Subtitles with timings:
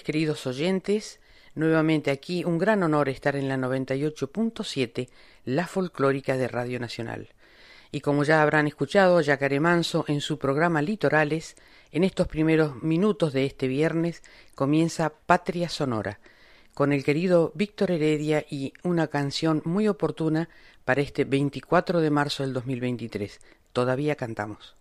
[0.00, 1.20] Queridos oyentes.
[1.54, 5.10] Nuevamente aquí, un gran honor estar en la 98.7,
[5.44, 7.28] la folclórica de Radio Nacional.
[7.90, 11.56] Y como ya habrán escuchado, Yacaré Manso en su programa Litorales,
[11.90, 14.22] en estos primeros minutos de este viernes
[14.54, 16.18] comienza Patria Sonora,
[16.72, 20.48] con el querido Víctor Heredia y una canción muy oportuna
[20.86, 23.40] para este 24 de marzo del 2023.
[23.74, 24.74] Todavía cantamos.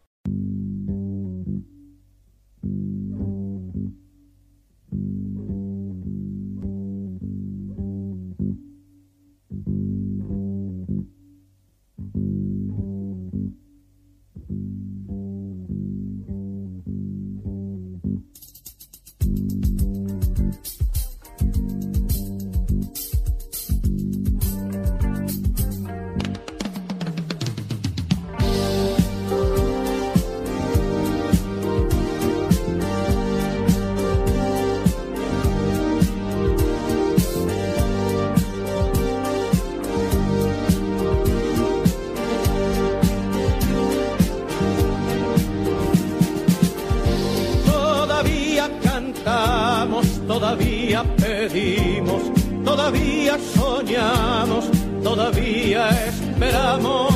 [52.64, 54.66] todavía soñamos,
[55.04, 57.14] todavía esperamos.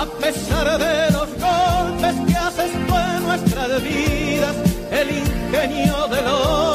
[0.00, 4.56] A pesar de los golpes que haces tú en nuestras vidas,
[4.90, 6.71] el ingenio de los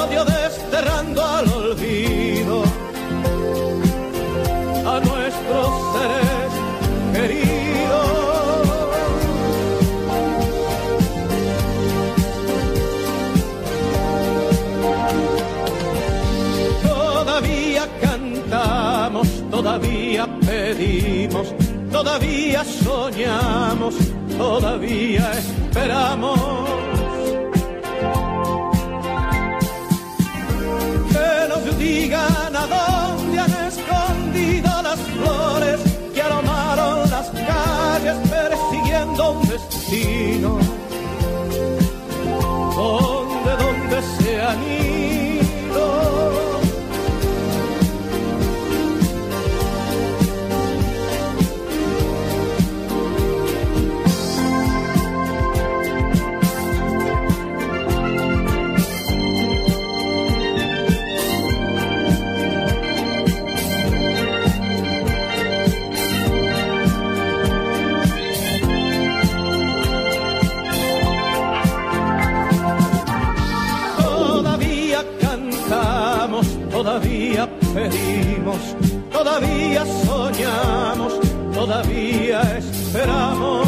[20.78, 21.54] pedimos,
[21.92, 23.96] todavía soñamos,
[24.38, 26.40] todavía esperamos.
[31.12, 35.80] Que nos digan a dónde han escondido las flores
[36.14, 39.47] que aromaron las calles persiguiendo
[77.78, 78.76] pedimos,
[79.12, 81.14] todavía soñamos,
[81.54, 83.67] todavía esperamos.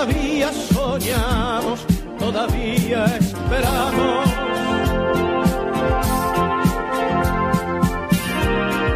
[0.00, 1.86] todavía soñamos,
[2.18, 4.30] todavía esperamos.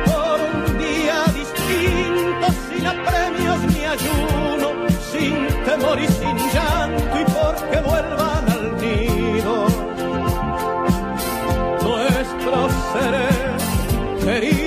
[0.07, 4.69] Por un día distinto, sin apremios ni ayuno,
[5.13, 9.67] sin temor y sin llanto, y porque vuelvan al nido
[11.83, 14.64] nuestros seres queridos.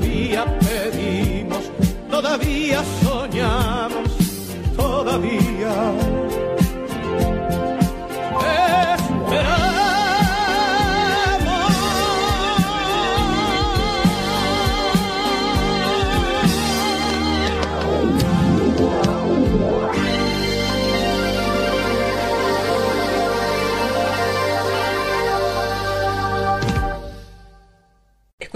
[0.00, 1.70] todavía pedimos,
[2.10, 4.08] todavía soñamos,
[4.76, 5.92] todavía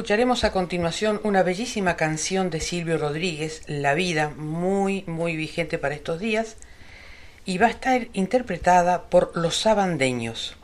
[0.04, 5.94] escucharemos a continuación una bellísima canción de Silvio Rodríguez, La vida, muy, muy vigente para
[5.94, 6.58] estos días,
[7.46, 10.58] y va a estar interpretada por Los Sabandeños.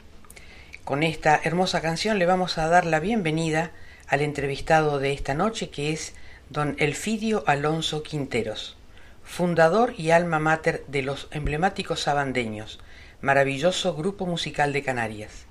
[0.85, 3.71] Con esta hermosa canción le vamos a dar la bienvenida
[4.09, 6.13] al entrevistado de esta noche, que es
[6.51, 8.77] don Elfidio Alonso Quinteros,
[9.25, 12.79] fundador y alma mater de los emblemáticos Sabandeños,
[13.23, 15.47] maravilloso grupo musical de Canarias.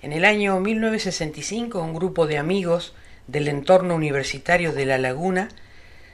[0.00, 2.94] En el año 1965, un grupo de amigos
[3.26, 5.48] del entorno universitario de La Laguna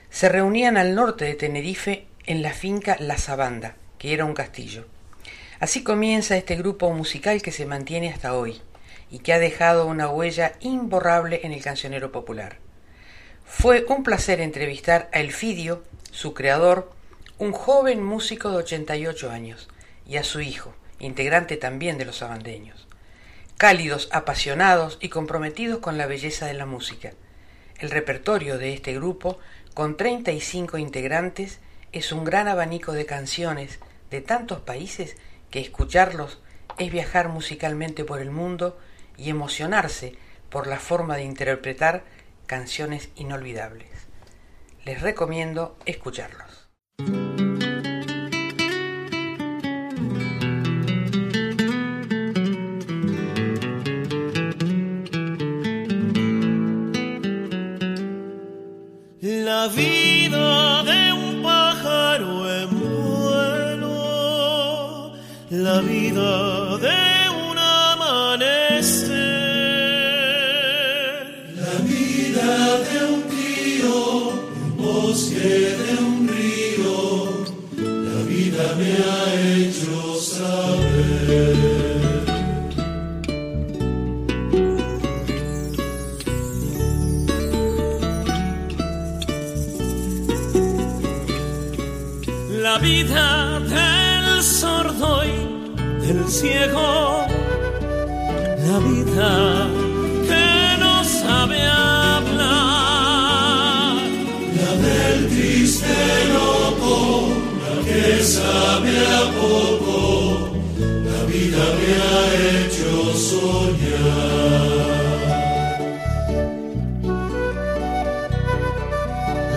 [0.09, 4.85] se reunían al norte de Tenerife en la finca La Sabanda, que era un castillo.
[5.59, 8.61] Así comienza este grupo musical que se mantiene hasta hoy
[9.09, 12.57] y que ha dejado una huella imborrable en el cancionero popular.
[13.45, 16.91] Fue un placer entrevistar a Elfidio, su creador,
[17.37, 19.67] un joven músico de 88 años,
[20.07, 22.87] y a su hijo, integrante también de los sabandeños
[23.57, 27.13] cálidos, apasionados y comprometidos con la belleza de la música.
[27.79, 29.39] El repertorio de este grupo,
[29.73, 31.59] con 35 integrantes,
[31.91, 33.79] es un gran abanico de canciones
[34.09, 35.17] de tantos países
[35.49, 36.39] que escucharlos
[36.77, 38.77] es viajar musicalmente por el mundo
[39.17, 40.15] y emocionarse
[40.49, 42.03] por la forma de interpretar
[42.45, 43.89] canciones inolvidables.
[44.85, 46.69] Les recomiendo escucharlos.
[59.63, 62.69] La vida de un pájaro en
[63.21, 63.93] vuelo,
[65.51, 66.52] la vida
[96.07, 97.25] del ciego,
[98.67, 99.31] la vida
[100.27, 102.73] que no sabe hablar,
[104.59, 105.95] la del triste
[106.33, 106.95] loco,
[107.63, 109.97] la que sabe a poco,
[111.09, 112.19] la vida me ha
[112.51, 112.91] hecho
[113.31, 114.43] soñar.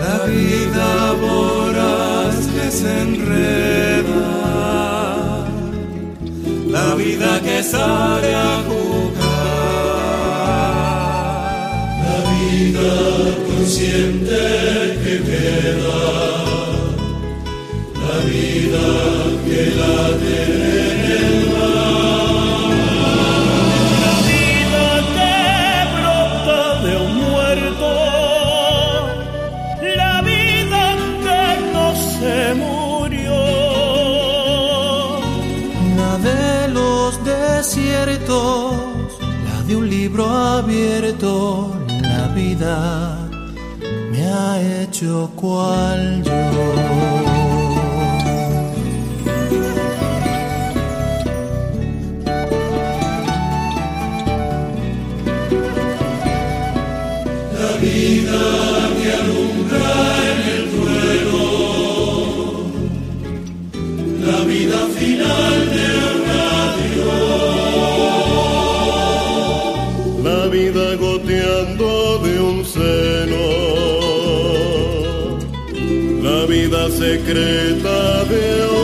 [0.03, 0.89] La vida
[1.25, 3.86] voraz que se enreda,
[6.97, 9.17] vida que sale a jugar,
[12.05, 12.93] la vida
[13.47, 14.41] consciente
[15.03, 15.99] que queda,
[18.03, 18.85] la vida
[19.45, 20.37] que late.
[20.63, 20.66] en
[40.07, 43.17] libro abierto, la vida
[44.09, 47.16] me ha hecho cual yo.
[77.27, 78.76] Secreta de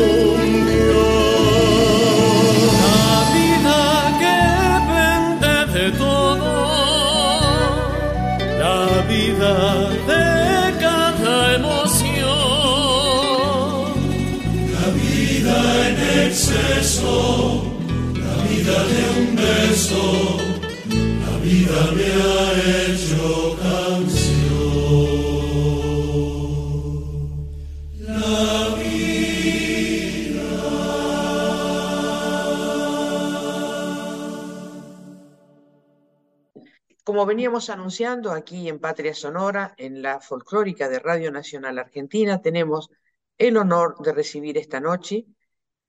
[37.23, 42.89] Como veníamos anunciando aquí en Patria Sonora, en la folclórica de Radio Nacional Argentina, tenemos
[43.37, 45.25] el honor de recibir esta noche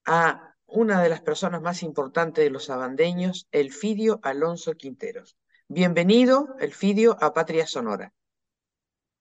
[0.05, 5.37] a una de las personas más importantes de los abandeños, Elfidio Alonso Quinteros.
[5.67, 8.13] Bienvenido, Elfidio, a Patria Sonora.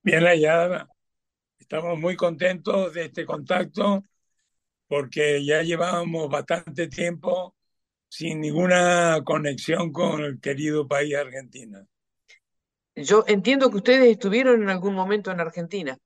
[0.03, 0.87] Bien hallada.
[1.57, 4.03] Estamos muy contentos de este contacto
[4.87, 7.55] porque ya llevábamos bastante tiempo
[8.07, 11.87] sin ninguna conexión con el querido país Argentina.
[12.95, 15.97] Yo entiendo que ustedes estuvieron en algún momento en Argentina.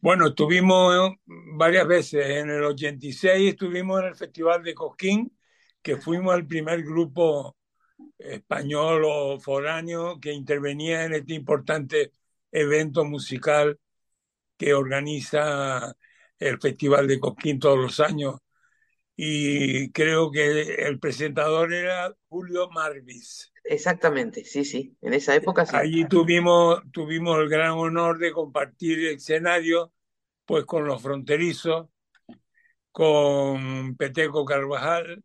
[0.00, 2.26] Bueno, estuvimos varias veces.
[2.26, 5.36] En el 86 estuvimos en el Festival de Cosquín,
[5.82, 7.56] que fuimos el primer grupo
[8.18, 12.12] español o foráneo que intervenía en este importante
[12.50, 13.78] evento musical
[14.56, 15.94] que organiza
[16.38, 18.36] el Festival de Cosquín todos los años.
[19.16, 23.52] Y creo que el presentador era Julio Marvis.
[23.70, 25.76] Exactamente, sí, sí, en esa época sí.
[25.76, 29.92] Allí tuvimos, tuvimos el gran honor de compartir escenario
[30.46, 31.88] pues con los fronterizos,
[32.90, 35.22] con Peteco Carvajal,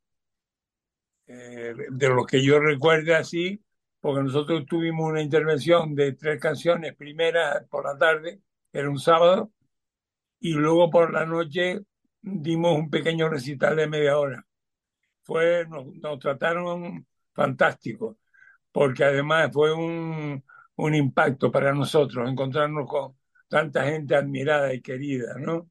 [1.27, 3.63] eh, de lo que yo recuerdo así,
[4.01, 8.41] porque nosotros tuvimos una intervención de tres canciones, primera por la tarde,
[8.73, 9.53] era un sábado,
[10.41, 11.79] y luego por la noche
[12.21, 14.45] dimos un pequeño recital de media hora.
[15.21, 18.17] Fue, nos, nos trataron fantástico,
[18.73, 20.43] porque además fue un,
[20.75, 23.15] un impacto para nosotros encontrarnos con
[23.47, 25.69] tanta gente admirada y querida, ¿no?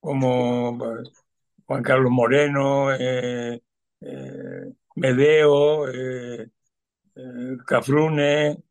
[0.00, 0.78] Como
[1.66, 3.62] Juan Carlos Moreno, eh,
[4.00, 6.48] eh, Medeo, eh,
[7.14, 8.62] eh Cafrune,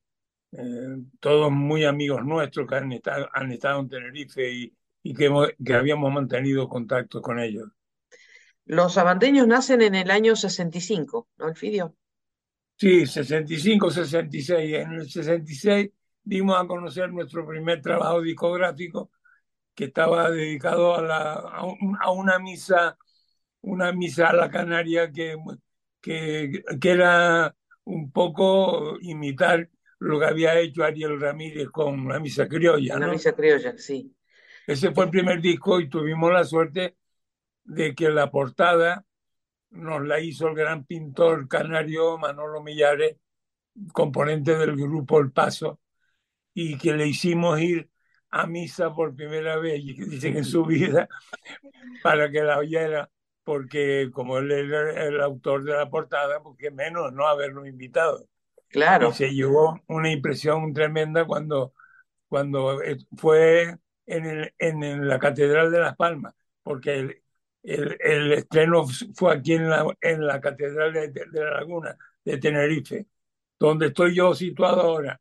[1.19, 6.11] todos muy amigos nuestros que han estado, han estado en Tenerife y, y que habíamos
[6.11, 7.69] mantenido contacto con ellos.
[8.65, 11.95] Los abandeños nacen en el año 65, ¿no, Elfidio?
[12.75, 14.75] Sí, 65, 66.
[14.75, 15.89] En el 66
[16.23, 19.11] dimos a conocer nuestro primer trabajo discográfico
[19.73, 22.97] que estaba dedicado a, la, a, un, a una misa,
[23.61, 25.35] una misa a la canaria que,
[26.01, 32.47] que, que era un poco imitar lo que había hecho Ariel Ramírez con la misa
[32.47, 32.99] criolla.
[32.99, 33.13] La ¿no?
[33.13, 34.13] misa criolla, sí.
[34.67, 36.97] Ese fue el primer disco y tuvimos la suerte
[37.63, 39.05] de que la portada
[39.73, 43.17] nos la hizo el gran pintor canario Manolo Millares,
[43.91, 45.79] componente del grupo El Paso,
[46.53, 47.89] y que le hicimos ir
[48.29, 51.09] a misa por primera vez, y que dicen en su vida,
[52.01, 53.09] para que la oyera,
[53.43, 58.27] porque como él era el autor de la portada, porque menos no haberlo invitado.
[58.69, 59.09] Claro.
[59.09, 61.73] Y se llevó una impresión tremenda cuando,
[62.27, 62.79] cuando
[63.17, 67.22] fue en, el, en la Catedral de Las Palmas, porque el,
[67.63, 72.37] el, el estreno fue aquí en la, en la Catedral de, de, la Laguna, de
[72.37, 73.07] Tenerife,
[73.57, 75.19] donde estoy yo situado ahora.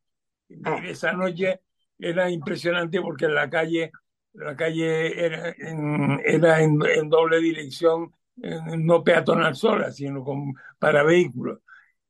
[0.65, 0.81] Ah.
[0.85, 1.61] Esa noche
[1.99, 3.93] era impresionante porque la calle,
[4.33, 11.05] la calle era en, era en, en doble dirección, no peatonal sola, sino con, para
[11.05, 11.61] vehículos.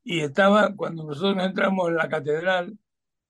[0.02, 2.78] Y estaba, cuando nosotros entramos en la catedral,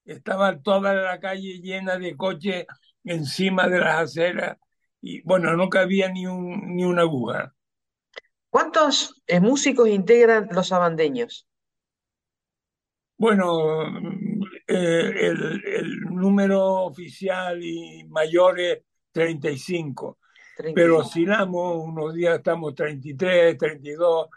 [0.04, 2.66] estaba toda la calle llena de coches
[3.04, 4.56] encima de las aceras
[5.02, 7.52] y bueno, no cabía ni, un, ni una aguja.
[8.48, 11.48] ¿Cuántos eh, músicos integran los abandeños?
[13.18, 13.82] Bueno,
[14.66, 18.78] eh, el, el, número oficial y mayor es
[19.10, 20.18] 35,
[20.56, 20.74] 35.
[20.74, 24.28] pero oscilamos, unos días estamos 33, 32,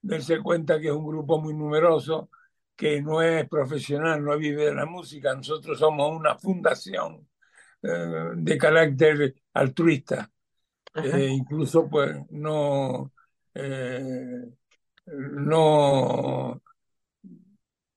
[0.00, 2.30] dense cuenta que es un grupo muy numeroso,
[2.74, 7.26] que no es profesional, no vive de la música, nosotros somos una fundación
[7.82, 10.30] eh, de carácter altruista.
[10.94, 13.12] Eh, incluso, pues, no,
[13.54, 14.44] eh,
[15.06, 16.62] no,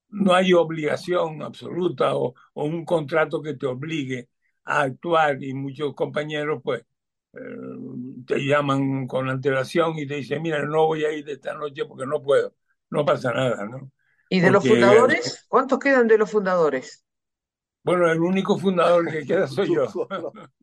[0.09, 4.29] no hay obligación absoluta o, o, un contrato que te obligue
[4.65, 6.83] a actuar y muchos compañeros, pues,
[8.25, 11.85] te llaman con antelación y te dicen, mira, no voy a ir de esta noche
[11.85, 12.55] porque no puedo.
[12.89, 13.91] No pasa nada, ¿no?
[14.29, 15.45] ¿Y de porque, los fundadores?
[15.47, 17.05] ¿Cuántos quedan de los fundadores?
[17.83, 19.85] Bueno, el único fundador que queda soy yo.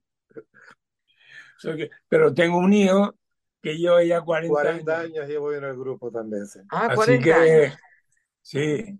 [2.08, 3.14] Pero tengo un hijo
[3.62, 5.04] que lleva ya 40, 40 años.
[5.12, 6.46] años llevo en el grupo también.
[6.46, 6.60] Sí.
[6.70, 7.78] Ah, 40 Así que, años.
[8.42, 8.98] Sí.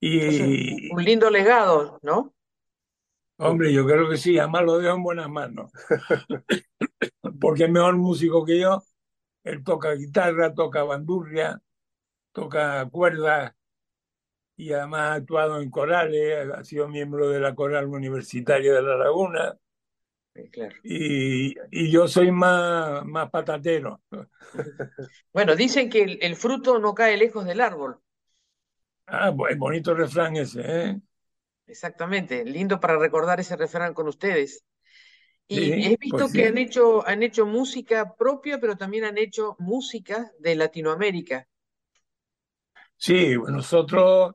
[0.00, 2.34] Y, un lindo legado, ¿no?
[3.38, 5.72] Hombre, yo creo que sí, además lo dejo en buenas manos.
[7.40, 8.82] Porque es mejor músico que yo.
[9.44, 11.60] Él toca guitarra, toca bandurria,
[12.32, 13.54] toca cuerdas
[14.56, 18.96] y además ha actuado en corales, ha sido miembro de la coral universitaria de La
[18.96, 19.56] Laguna.
[20.50, 20.74] Claro.
[20.82, 24.00] Y, y, yo soy más, más patatero.
[25.32, 28.00] Bueno, dicen que el, el, fruto no cae lejos del árbol.
[29.06, 31.00] Ah, bonito refrán ese, ¿eh?
[31.66, 34.64] Exactamente, lindo para recordar ese refrán con ustedes.
[35.46, 36.44] Y Sí, he visto pues que sí.
[36.46, 41.46] han hecho, han hecho música propia, pero también han hecho música de Latinoamérica.
[42.96, 44.34] Sí, nosotros,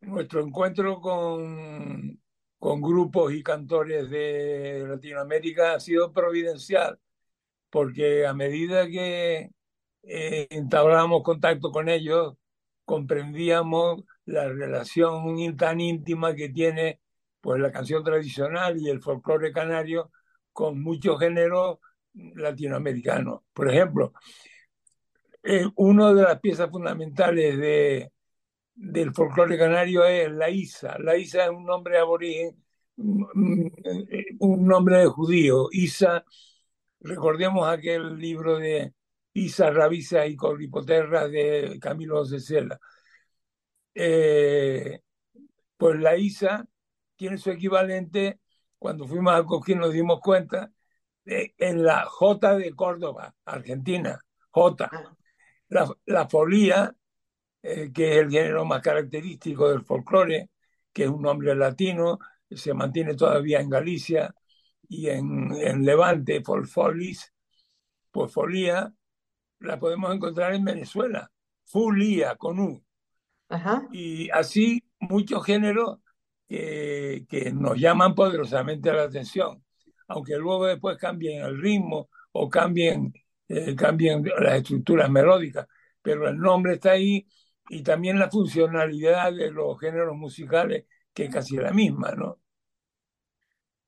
[0.00, 2.20] nuestro encuentro con,
[2.58, 6.98] con grupos y cantores de Latinoamérica ha sido providencial,
[7.70, 9.50] porque a medida que
[10.02, 12.34] eh, entablábamos contacto con ellos,
[12.84, 17.00] comprendíamos la relación tan íntima que tiene
[17.40, 20.10] pues la canción tradicional y el folclore canario
[20.52, 21.78] con muchos géneros
[22.12, 23.42] latinoamericanos.
[23.52, 24.12] Por ejemplo,
[25.42, 28.12] eh, una de las piezas fundamentales de,
[28.80, 30.98] del folclore canario es la Isa.
[30.98, 32.56] La Isa es un nombre aborigen,
[32.96, 33.70] mm, mm,
[34.40, 35.68] un nombre judío.
[35.70, 36.24] Isa,
[37.00, 38.94] recordemos aquel libro de
[39.34, 42.80] Isa, Rabisa y Corripoterra de Camilo Cela.
[43.94, 45.00] Eh,
[45.76, 46.66] pues la Isa
[47.16, 48.40] tiene su equivalente,
[48.78, 50.72] cuando fuimos a Coquín nos dimos cuenta,
[51.26, 54.18] en la J de Córdoba, Argentina,
[54.50, 54.90] J.
[54.90, 55.16] Ah.
[56.06, 56.94] La, folía,
[57.62, 60.50] eh, que es el género más característico del folclore,
[60.92, 62.18] que es un nombre latino,
[62.50, 64.34] se mantiene todavía en Galicia
[64.88, 67.32] y en, en Levante, folfolis,
[68.28, 68.92] folía,
[69.60, 71.30] la podemos encontrar en Venezuela,
[71.64, 72.82] fulía con U.
[73.92, 75.98] Y así muchos géneros
[76.48, 79.64] que, que, nos llaman poderosamente la atención,
[80.08, 83.12] aunque luego después cambien el ritmo o cambien,
[83.48, 85.66] eh, cambien las estructuras melódicas,
[86.02, 87.26] pero el nombre está ahí
[87.72, 92.40] y también la funcionalidad de los géneros musicales, que es casi la misma, ¿no?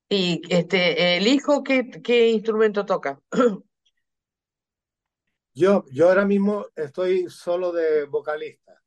[0.08, 3.20] ¿Y este, el hijo qué, qué instrumento toca?
[5.54, 8.80] Yo, yo ahora mismo estoy solo de vocalista.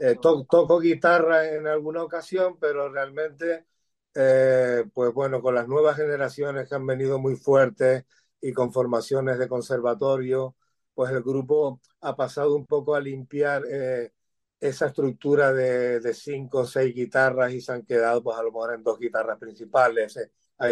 [0.00, 3.66] Eh, toco guitarra en alguna ocasión, pero realmente,
[4.12, 8.04] eh, pues bueno, con las nuevas generaciones que han venido muy fuertes
[8.40, 10.56] y con formaciones de conservatorio,
[10.92, 14.12] pues el grupo ha pasado un poco a limpiar eh,
[14.62, 18.52] esa estructura de, de, cinco o seis guitarras y se han quedado pues a lo
[18.52, 20.16] mejor en dos guitarras principales.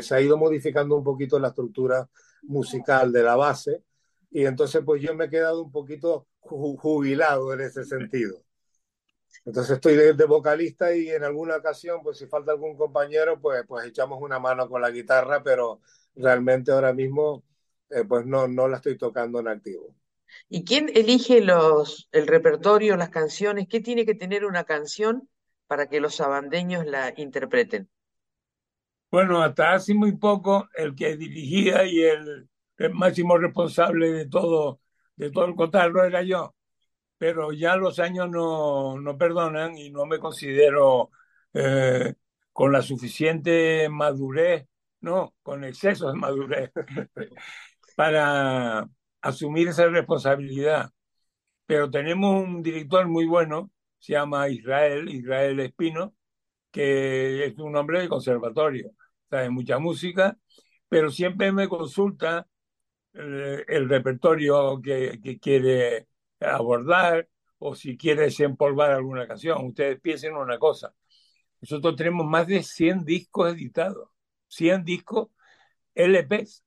[0.03, 2.09] se ha ido modificando un poquito la estructura
[2.43, 3.83] musical de la base
[4.31, 8.45] y entonces pues yo me he quedado un poquito jubilado en ese sentido.
[9.45, 13.87] Entonces estoy de, vocalista y en alguna ocasión, pues si falta algún compañero, pues, pues
[13.87, 15.81] echamos una mano con la guitarra, pero
[16.15, 17.45] realmente ahora mismo
[17.91, 19.95] eh, pues no, no la estoy tocando en activo.
[20.49, 23.67] ¿Y quién elige los, el repertorio, las canciones?
[23.69, 25.29] ¿Qué tiene que tener una canción
[25.67, 27.89] para que los abandeños la interpreten?
[29.11, 34.81] Bueno, hasta hace muy poco el que dirigía y el el máximo responsable de todo,
[35.17, 36.55] de todo el cotarro era yo.
[37.19, 41.11] Pero ya los años no, no perdonan y no me considero
[41.53, 42.15] eh,
[42.53, 44.67] con la suficiente madurez,
[45.01, 46.71] no, con exceso de madurez,
[47.97, 48.89] para
[49.23, 50.93] asumir esa responsabilidad.
[51.67, 56.15] Pero tenemos un director muy bueno, se llama Israel, Israel Espino,
[56.71, 58.93] que es un hombre de conservatorio,
[59.31, 60.39] sabe mucha música,
[60.89, 62.49] pero siempre me consulta
[63.15, 66.09] eh, el, repertorio que, quiere
[66.41, 67.29] abordar
[67.59, 69.65] o si quiere desempolvar alguna canción.
[69.67, 70.95] Ustedes piensen una cosa.
[71.61, 74.11] Nosotros tenemos más de 100 discos editados,
[74.49, 75.29] 100 discos
[75.95, 76.65] LPs,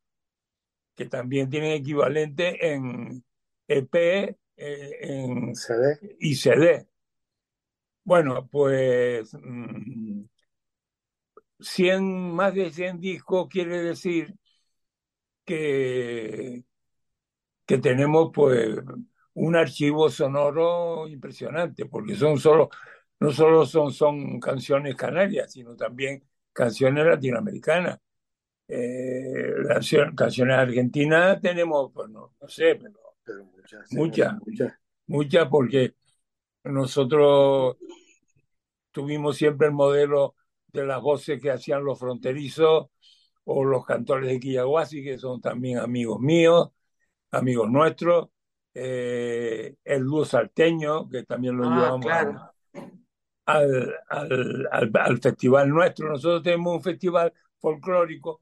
[0.96, 3.24] que también tienen equivalente en
[3.68, 6.18] EP eh, en CD.
[6.20, 6.88] y CD.
[8.04, 9.32] Bueno, pues
[11.60, 14.36] 100, mm, más de 100 discos quiere decir
[15.46, 16.64] que,
[17.66, 18.78] que tenemos pues
[19.34, 22.70] un archivo sonoro impresionante, porque son solo,
[23.20, 28.00] no solo son, son canciones canarias, sino también canciones latinoamericanas.
[28.68, 29.54] Eh,
[30.16, 34.74] canciones argentinas tenemos, pues no, no sé, pero, muchas, muchas, muchas,
[35.08, 35.96] muchas, porque
[36.64, 37.78] nosotros
[38.92, 40.36] tuvimos siempre el modelo
[40.68, 42.88] de las voces que hacían los fronterizos
[43.44, 46.70] o los cantores de Quillaguasi, que son también amigos míos,
[47.32, 48.30] amigos nuestros,
[48.74, 52.06] eh, el dúo salteño, que también lo ah, llevamos
[53.46, 56.10] al, al, al, festival nuestro.
[56.10, 58.42] Nosotros tenemos un festival folclórico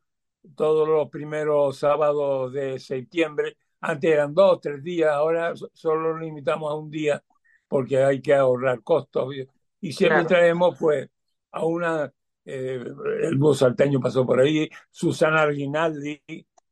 [0.55, 3.57] todos los primeros sábados de septiembre.
[3.81, 7.23] Antes eran dos, tres días, ahora solo lo limitamos a un día
[7.67, 9.33] porque hay que ahorrar costos.
[9.79, 11.09] Y siempre traemos pues
[11.51, 12.11] a una
[12.43, 12.83] eh,
[13.21, 16.21] el bus salteño pasó por ahí, Susana Arguinaldi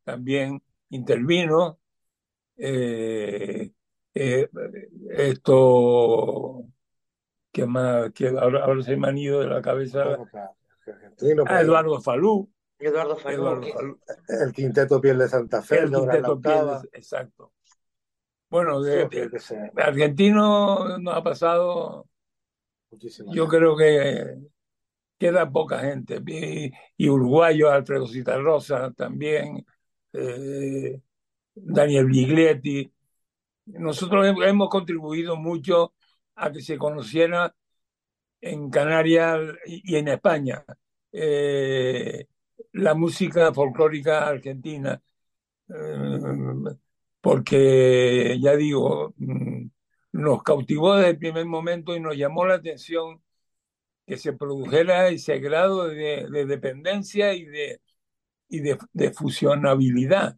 [0.03, 1.79] también intervino.
[2.57, 3.71] Eh,
[4.13, 4.49] eh,
[5.11, 6.65] esto,
[7.51, 8.11] que más?
[8.11, 10.17] que ahora, se me han ido de la cabeza.
[11.45, 12.49] Ah, Eduardo Falú.
[12.79, 13.61] Eduardo Falú.
[14.27, 15.79] El quinteto Piel de Santa Fe.
[15.79, 17.53] El quinteto Piel, exacto.
[18.49, 19.07] Bueno, de,
[19.75, 22.07] argentino nos ha pasado.
[23.31, 24.37] Yo creo que
[25.19, 26.21] queda poca gente.
[26.97, 29.65] Y, uruguayo, Alfredo Citarrosa también,
[30.13, 30.99] eh,
[31.53, 32.91] Daniel Biglietti.
[33.65, 35.93] Nosotros hemos contribuido mucho
[36.35, 37.53] a que se conociera
[38.41, 40.65] en Canarias y, en España
[41.11, 42.27] eh,
[42.73, 45.01] la música folclórica argentina,
[45.69, 46.19] eh,
[47.21, 49.67] porque ya digo, mm,
[50.13, 53.21] nos cautivó desde el primer momento y nos llamó la atención
[54.07, 57.81] que se produjera ese grado de, dependencia y de,
[58.49, 60.37] y de, fusionabilidad,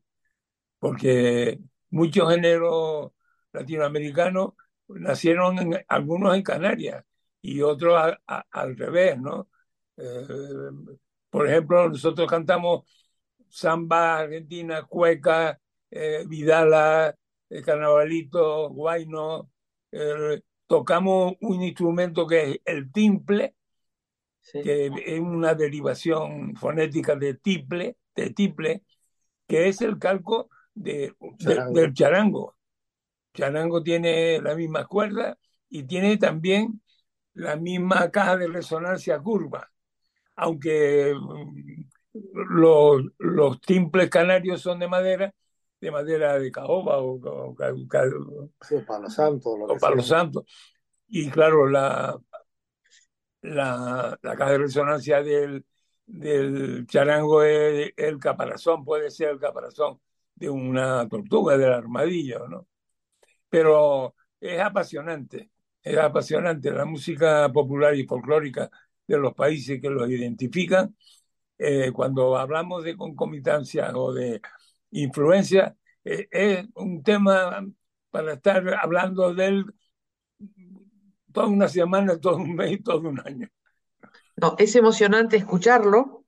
[0.80, 3.12] porque muchos géneros
[3.54, 4.54] latinoamericanos
[4.90, 7.06] nacieron algunos en Canarias
[7.42, 9.50] y otros al revés, ¿no?
[9.98, 10.98] Eh,
[11.32, 12.84] por ejemplo, nosotros cantamos
[13.50, 17.16] samba argentina, cueca, eh, vidala,
[17.50, 19.50] eh, carnavalito, guayno,
[20.68, 23.56] tocamos un instrumento que es el timple,
[24.52, 28.84] que es una derivación fonética de tiple, de tiple,
[29.48, 31.14] que es el calco de,
[31.74, 32.56] del charango.
[33.34, 35.38] Charango tiene la misma cuerda
[35.70, 36.82] y tiene también
[37.34, 39.72] la misma caja de resonancia curva,
[40.36, 45.34] aunque mm, los, los timples canarios son de madera,
[45.80, 47.56] de madera de caoba o,
[48.86, 49.50] palo santo.
[49.50, 50.46] o palo santo.
[51.08, 52.18] Y claro, la,
[53.42, 55.66] la, la caja de resonancia del,
[56.06, 60.00] del charango es el caparazón, puede ser el caparazón
[60.36, 62.68] de una tortuga, del armadillo, ¿no?
[63.50, 65.52] Pero es apasionante,
[65.84, 68.70] es apasionante la música popular y folclórica
[69.08, 70.96] de los países que los identifican.
[71.58, 74.42] Eh, cuando hablamos de concomitancia o de
[74.92, 77.66] influencia, eh, es un tema
[78.10, 79.66] para estar hablando de él
[81.32, 83.48] toda una semana, todo un mes todo un año.
[84.38, 86.26] No, es emocionante escucharlo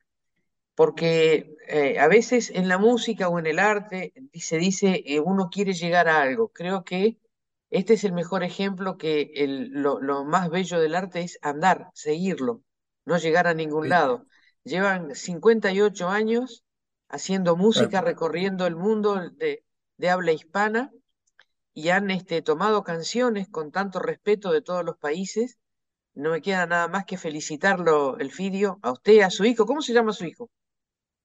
[0.76, 5.74] porque eh, a veces en la música o en el arte se dice uno quiere
[5.74, 6.50] llegar a algo.
[6.50, 7.18] Creo que
[7.74, 12.62] este es el mejor ejemplo que el, lo, más bello del arte es andar, seguirlo,
[13.04, 14.28] no llegar a ningún lado.
[14.64, 16.64] Llevan 58 años
[17.10, 19.64] haciendo música, recorriendo el mundo de,
[19.98, 20.92] de habla hispana
[21.74, 25.58] y han este, tomado canciones con tanto respeto de todos los países.
[26.14, 29.66] No me queda nada más que felicitarlo, Elfidio, a usted, a su hijo.
[29.66, 30.52] ¿Cómo se llama su hijo?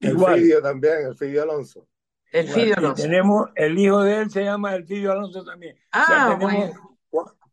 [0.00, 1.86] El Elfidio también, Elfidio Alonso.
[2.32, 3.02] Elfidio Alonso.
[3.02, 5.76] tenemos, el hijo de él se llama Elfidio Alonso también.
[5.92, 6.72] Ah, tenemos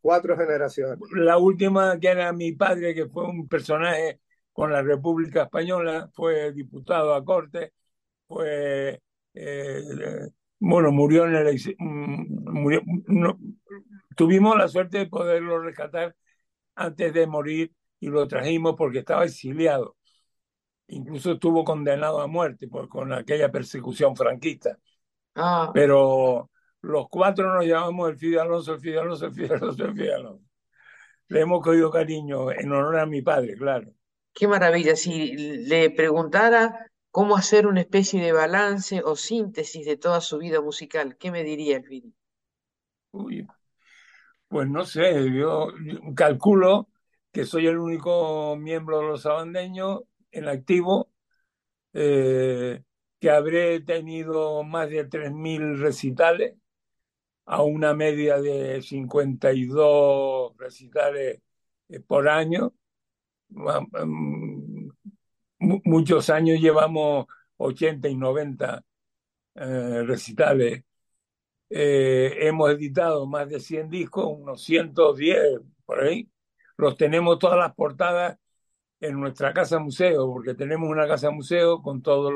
[0.01, 0.99] cuatro generaciones.
[1.13, 4.19] La última que era mi padre, que fue un personaje
[4.53, 7.73] con la República Española, fue diputado a corte,
[8.27, 9.01] fue
[9.33, 9.81] eh,
[10.59, 11.75] bueno, murió en el...
[11.77, 12.81] Mm, murió,
[14.15, 16.15] tuvimos la suerte de poderlo rescatar
[16.75, 19.95] antes de morir y lo trajimos porque estaba exiliado.
[20.87, 24.77] Incluso estuvo condenado a muerte por, con aquella persecución franquista.
[25.35, 25.71] Ah.
[25.73, 26.49] Pero
[26.81, 30.13] los cuatro nos llamamos el Fidel Alonso, el Fidel Alonso, el Fidel Alonso, el Fidel
[30.13, 30.45] Alonso.
[31.27, 33.91] Le hemos cogido cariño en honor a mi padre, claro.
[34.33, 34.95] Qué maravilla.
[34.95, 40.59] Si le preguntara cómo hacer una especie de balance o síntesis de toda su vida
[40.59, 41.15] musical.
[41.15, 42.09] ¿Qué me diría, Elvira?
[43.11, 43.47] Uy,
[44.49, 45.69] pues no sé, yo,
[46.13, 46.89] calculo
[47.31, 50.01] que soy el único miembro de los abandeños
[50.35, 51.11] en activo,
[51.93, 52.83] eh,
[53.19, 56.55] que habré tenido más de 3.000 recitales,
[57.45, 61.41] a una media de 52 recitales
[61.89, 62.73] eh, por año
[65.59, 68.83] muchos años llevamos 80 y 90
[69.55, 70.83] eh, recitales.
[71.69, 76.29] Eh, hemos editado más de 100 discos, unos 110 por ahí.
[76.77, 78.37] Los tenemos todas las portadas
[78.99, 82.33] en nuestra casa museo, porque tenemos una casa museo con todas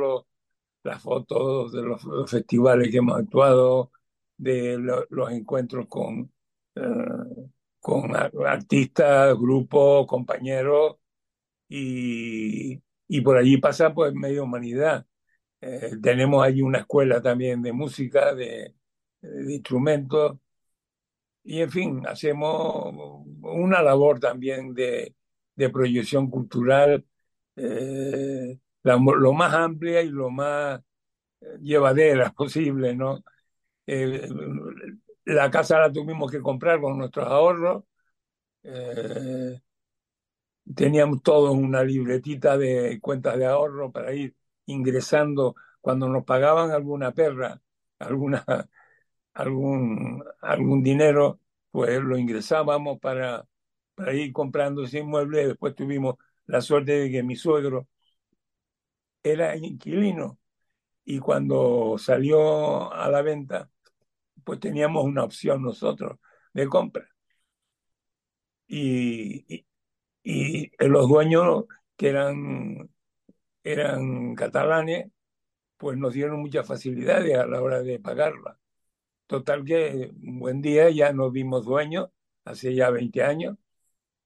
[0.84, 3.92] las fotos de los, festivales que hemos actuado,
[4.38, 4.78] de
[5.10, 6.32] los encuentros con,
[6.76, 6.82] eh,
[7.80, 10.98] con artistas, grupos, compañeros
[11.68, 15.06] y, y por allí pasa pues medio humanidad.
[15.62, 18.76] Eh, tenemos allí una escuela también de música, de,
[19.50, 20.38] instrumentos,
[21.44, 22.94] y en fin, hacemos
[23.42, 25.16] una labor también de,
[25.68, 27.06] proyección cultural
[27.58, 30.82] eh, lo más amplia y lo más
[31.62, 33.24] llevadera posible, ¿no?
[33.88, 34.30] Eh,
[35.26, 37.84] la casa la tuvimos que comprar con nuestros ahorros
[40.76, 47.12] teníamos todos una libretita de cuentas de ahorro para ir ingresando cuando nos pagaban alguna
[47.14, 47.62] perra,
[48.00, 48.44] alguna,
[49.34, 51.40] algún, algún dinero,
[51.72, 53.48] pues lo ingresábamos para,
[54.00, 55.46] para ir comprando ese inmueble.
[55.48, 57.88] Después tuvimos la suerte de que mi suegro
[59.24, 60.40] era inquilino
[61.06, 63.70] y cuando salió a la venta,
[64.46, 66.20] pues teníamos una opción nosotros
[66.54, 67.10] de compra.
[68.68, 69.66] y,
[70.24, 71.66] y, los dueños
[71.98, 72.90] que eran,
[73.64, 75.12] eran catalanes,
[75.78, 78.60] pues nos dieron muchas facilidades a la hora de pagarla.
[79.28, 82.10] Total que un buen día ya nos vimos dueños,
[82.46, 83.58] hace ya 20 años,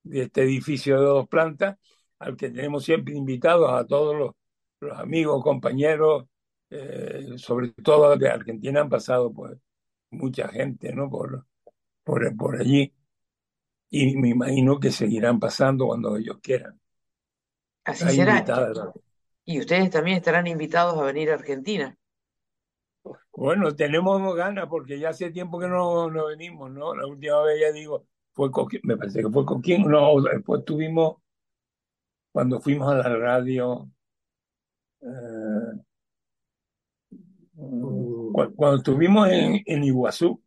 [0.03, 1.77] de este edificio de dos plantas,
[2.19, 4.31] al que tenemos siempre invitados a todos los,
[4.79, 6.25] los amigos, compañeros,
[6.69, 9.57] eh, sobre todo de Argentina han pasado pues
[10.11, 11.09] mucha gente, ¿no?
[11.09, 11.45] Por,
[12.03, 12.93] por, por allí.
[13.89, 16.79] Y me imagino que seguirán pasando cuando ellos quieran.
[17.83, 18.43] Así será.
[19.45, 21.97] Y ustedes también estarán invitados a venir a Argentina.
[23.35, 26.95] Bueno, tenemos ganas porque ya hace tiempo que no, no venimos, ¿no?
[26.95, 30.65] La última vez ya digo, fue con, me parece que fue con quién, no, después
[30.65, 31.17] tuvimos,
[32.31, 33.89] cuando fuimos a la radio,
[35.01, 35.81] eh,
[37.53, 38.33] mm.
[38.55, 40.41] cuando, estuvimos en, en, Iguazú.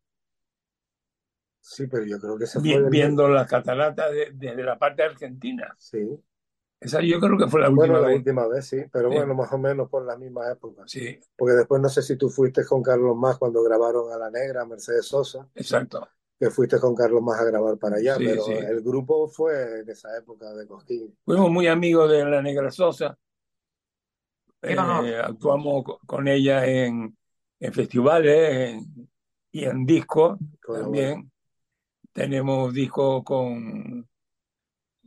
[1.60, 5.74] Sí, pero yo creo que se fue viendo las cataratas desde la parte argentina.
[5.78, 6.08] Sí.
[6.78, 9.50] Esa yo creo que fue la última bueno, la última vez, sí, pero bueno, más
[9.52, 10.82] o menos por la misma época.
[10.86, 11.18] Sí.
[11.34, 14.64] Porque después no sé si tú fuiste con Carlos Más cuando grabaron a La Negra,
[14.64, 15.48] Mercedes Sosa.
[15.54, 16.06] Exacto
[16.38, 20.16] que fuiste con Carlos más a grabar para allá, pero el grupo fue en esa
[20.18, 21.16] época de Cosquín.
[21.24, 23.16] Fuimos muy amigos de la Negra Sosa.
[24.62, 24.76] Eh,
[25.22, 27.16] actuamos con ella en,
[27.60, 28.82] en festivales
[29.50, 31.30] y en discos también.
[32.12, 34.08] Tenemos discos con,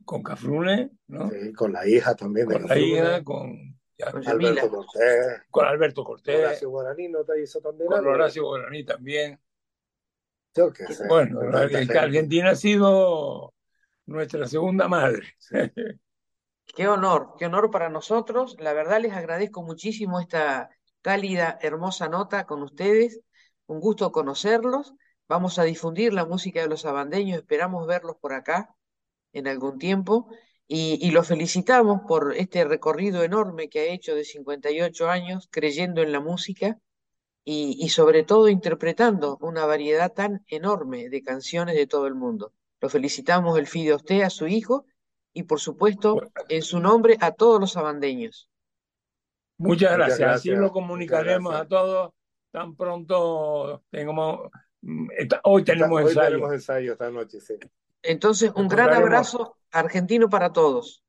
[0.06, 1.30] con Cafrune, ¿no?
[1.30, 2.48] Sí, con la hija también.
[2.48, 3.80] Con la hija, con,
[4.26, 5.42] Alberto Cortés.
[5.50, 6.40] Con Alberto Cortés.
[6.40, 7.90] Horacio Guaraní no te hizo también.
[7.90, 9.40] Con Horacio Guaraní también.
[11.08, 13.54] Bueno, Argentina ha sido
[14.06, 15.36] nuestra segunda madre.
[16.76, 18.56] Qué honor, qué honor para nosotros.
[18.60, 20.70] La verdad les agradezco muchísimo esta
[21.02, 23.22] cálida, hermosa nota con ustedes.
[23.66, 24.94] Un gusto conocerlos.
[25.28, 27.40] Vamos a difundir la música de los abandeños.
[27.40, 28.76] Esperamos verlos por acá
[29.34, 30.30] en algún tiempo.
[30.68, 36.04] Y, y los felicitamos por este recorrido enorme que ha hecho de 58 años creyendo
[36.04, 36.78] en la música
[37.52, 42.54] y, sobre todo interpretando una variedad tan enorme de canciones de todo el mundo.
[42.80, 44.86] Lo felicitamos el FIDE a usted, a su hijo
[45.34, 48.52] y por supuesto en su nombre a todos los abandeños.
[49.58, 50.36] Muchas gracias.
[50.36, 52.14] Así lo comunicaremos a todos
[52.52, 54.50] tan pronto tengamos
[54.82, 55.08] mm,
[55.44, 57.56] hoy tenemos hoy Tenemos ensayo esta noche, sí.
[58.02, 61.04] Entonces, un gran abrazo argentino para todos.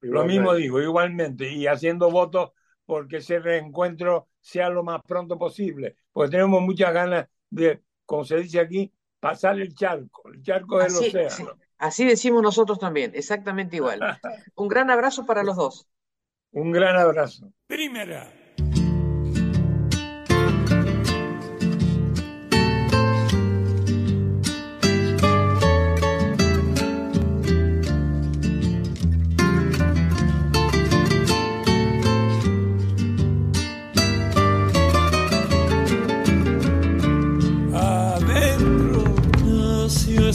[0.00, 2.50] Lo mismo digo, igualmente, y haciendo votos
[2.84, 8.36] porque ese reencuentro sea lo más pronto posible, porque tenemos muchas ganas de, como se
[8.36, 11.58] dice aquí, pasar el charco, el charco del océano.
[11.78, 13.98] Así decimos nosotros también, exactamente igual.
[14.54, 15.88] Un gran abrazo para los dos.
[16.52, 17.52] Un gran abrazo.
[17.66, 18.32] Primera.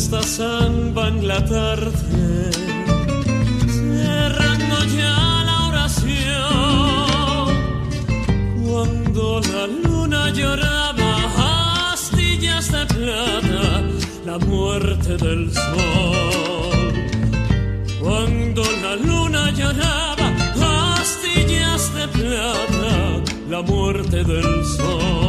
[0.03, 2.51] Esta samba en la tarde,
[3.67, 5.17] cerrando ya
[5.49, 7.47] la oración,
[8.65, 13.83] cuando la luna lloraba astillas de plata,
[14.25, 16.93] la muerte del sol,
[18.01, 20.27] cuando la luna lloraba
[20.99, 22.93] astillas de plata,
[23.51, 25.20] la muerte del sol.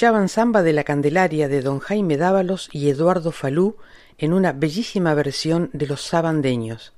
[0.00, 3.76] Escuchaban samba de la Candelaria de don Jaime Dávalos y Eduardo Falú
[4.16, 6.94] en una bellísima versión de los sabandeños.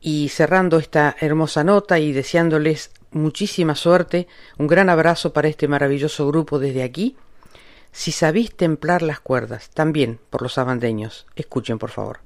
[0.00, 4.26] Y cerrando esta hermosa nota y deseándoles muchísima suerte,
[4.58, 7.16] un gran abrazo para este maravilloso grupo desde aquí.
[7.92, 11.28] Si sabéis templar las cuerdas, también por los sabandeños.
[11.36, 12.18] Escuchen, por favor.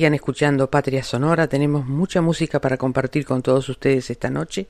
[0.00, 4.68] Sigan escuchando Patria Sonora, tenemos mucha música para compartir con todos ustedes esta noche,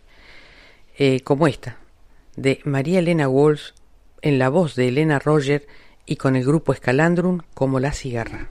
[0.99, 1.77] eh, como esta,
[2.35, 3.71] de María Elena Walsh,
[4.23, 5.69] en la voz de Elena Roger
[6.05, 8.51] y con el grupo Escalandrum como La Cigarra.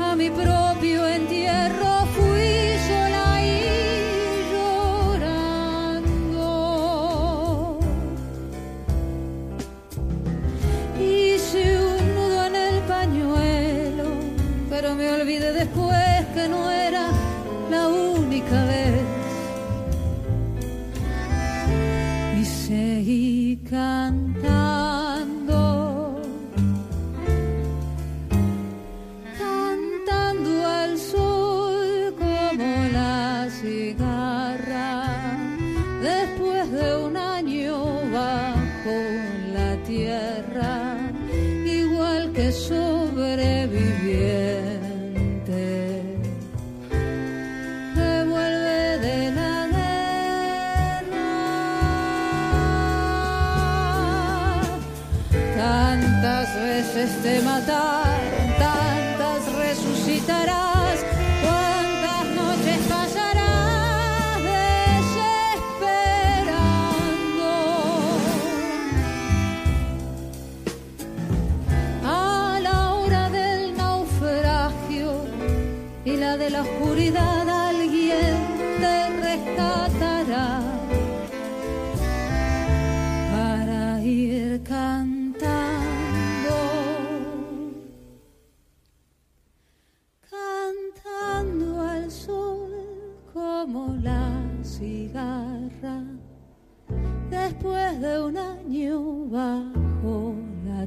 [0.00, 1.04] a mi propio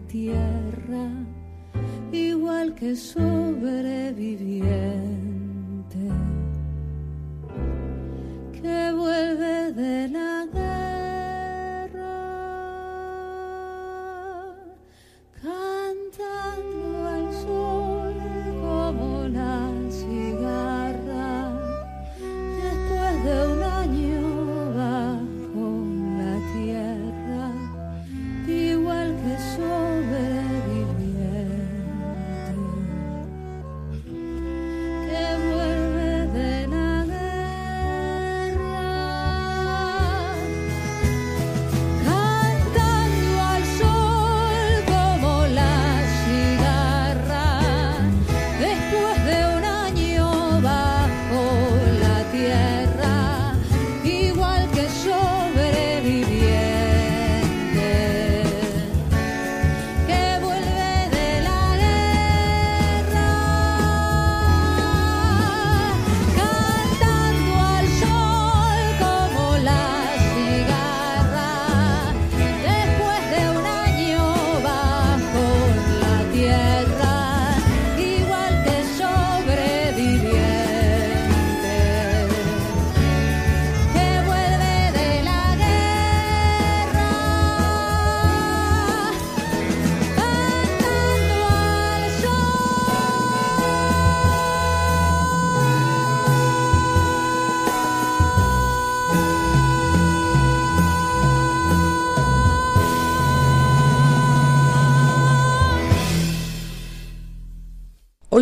[0.07, 1.09] tierra,
[2.11, 5.06] igual que sobreviviente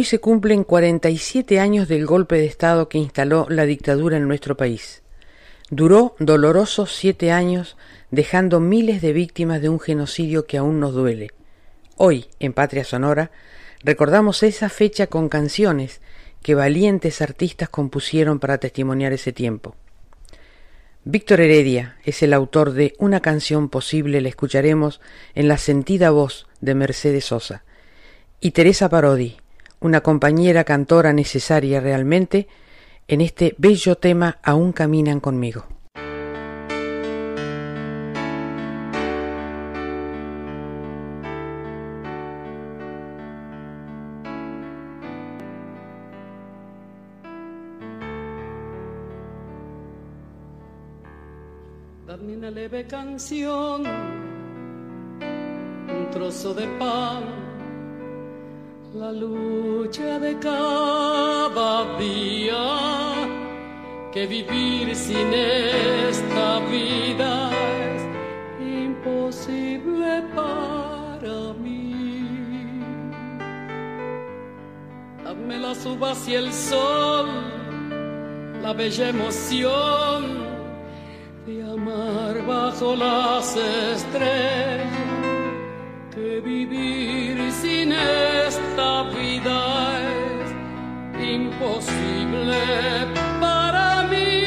[0.05, 5.01] Se cumplen 47 años del golpe de Estado que instaló la dictadura en nuestro país.
[5.71, 7.75] Duró dolorosos siete años,
[8.11, 11.31] dejando miles de víctimas de un genocidio que aún nos duele.
[11.97, 13.31] Hoy, en Patria Sonora,
[13.83, 16.01] recordamos esa fecha con canciones
[16.43, 19.75] que valientes artistas compusieron para testimoniar ese tiempo.
[21.03, 25.01] Víctor Heredia es el autor de Una canción posible, la escucharemos
[25.33, 27.63] en la sentida voz de Mercedes Sosa.
[28.39, 29.37] Y Teresa Parodi,
[29.79, 32.47] una compañera cantora necesaria realmente,
[33.07, 35.65] en este bello tema Aún caminan conmigo.
[52.07, 53.83] Dame una leve canción,
[55.89, 57.44] un trozo de pan
[58.95, 62.65] la lucha de cada día,
[64.13, 67.51] que vivir sin esta vida
[67.91, 68.03] es
[68.85, 72.79] imposible para mí.
[75.25, 77.27] Dame las uvas y el sol,
[78.61, 80.23] la bella emoción
[81.45, 84.87] de amar bajo las estrellas,
[86.13, 88.64] que vivir sin esta
[91.55, 92.61] imposible
[93.39, 94.43] para mí.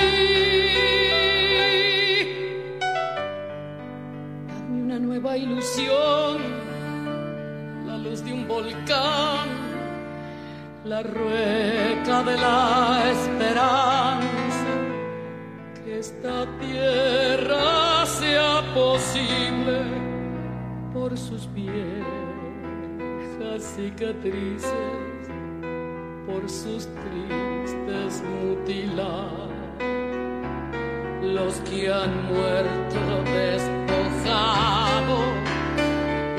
[4.49, 6.39] Dame una nueva ilusión,
[7.87, 9.49] la luz de un volcán,
[10.85, 14.73] la rueca de la esperanza,
[15.85, 19.83] que esta tierra sea posible
[20.93, 22.05] por sus pies
[23.61, 25.18] cicatrices
[26.29, 29.49] por sus tristes mutilados.
[31.23, 35.25] Los que han muerto despojados,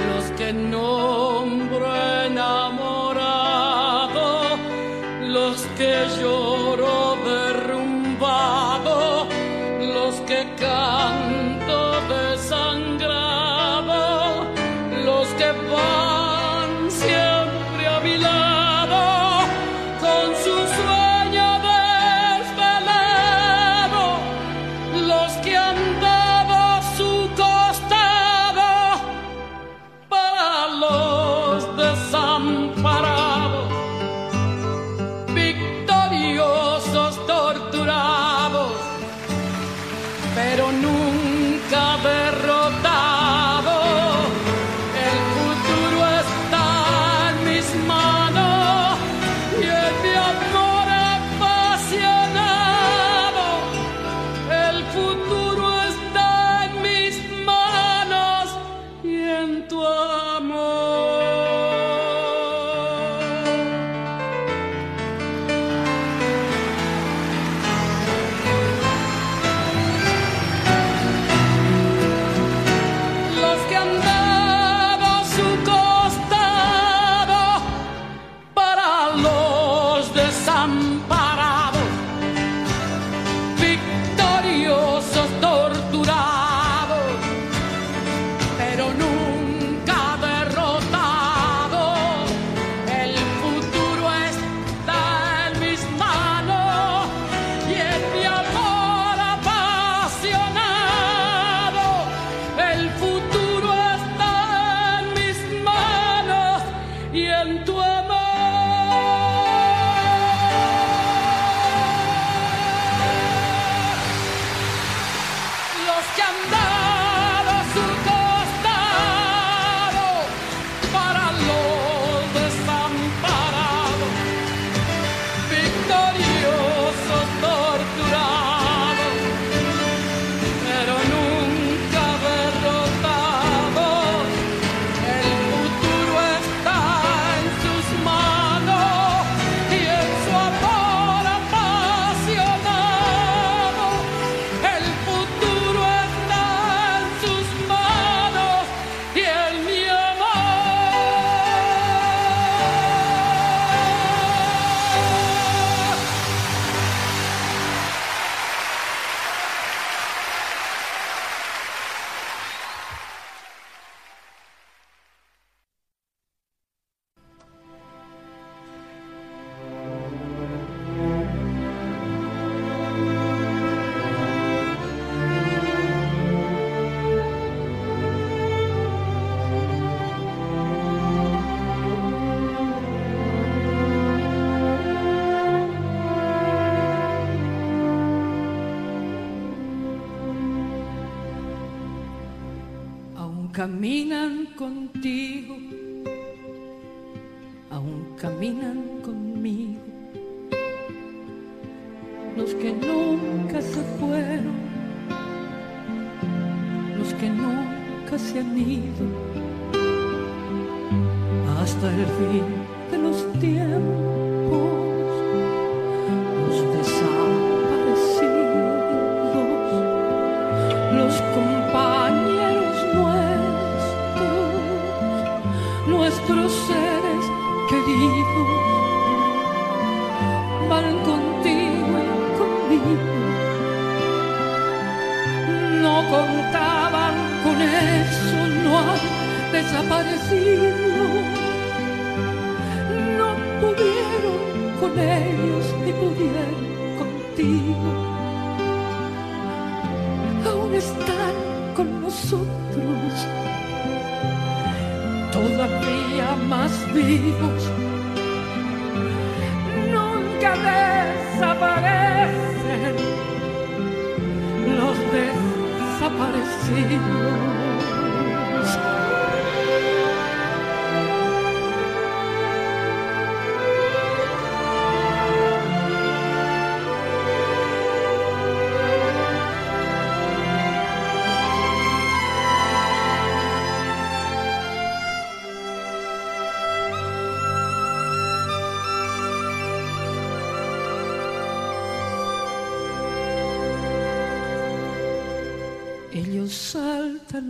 [0.07, 1.48] los que nombro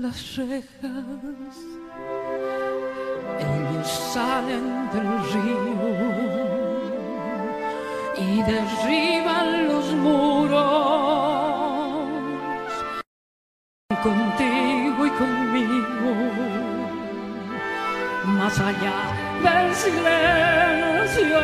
[0.09, 1.55] las rejas,
[3.39, 5.83] ellos salen del río
[8.17, 10.69] y derriban los muros.
[14.01, 16.11] Contigo y conmigo,
[18.37, 18.97] más allá
[19.45, 21.41] del silencio,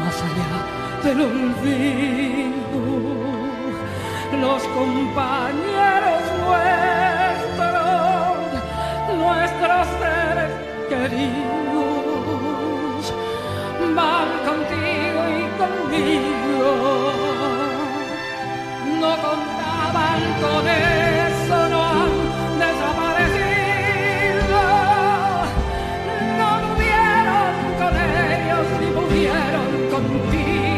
[0.00, 0.52] más allá
[1.04, 2.50] del olvido
[4.40, 6.09] los compañeros
[9.16, 10.52] nuestros, seres
[10.88, 13.02] queridos,
[13.94, 16.70] van contigo y conmigo.
[19.00, 22.12] No contaban con eso, no han
[22.58, 24.60] desaparecido,
[26.38, 30.69] no pudieron con ellos ni pudieron contigo.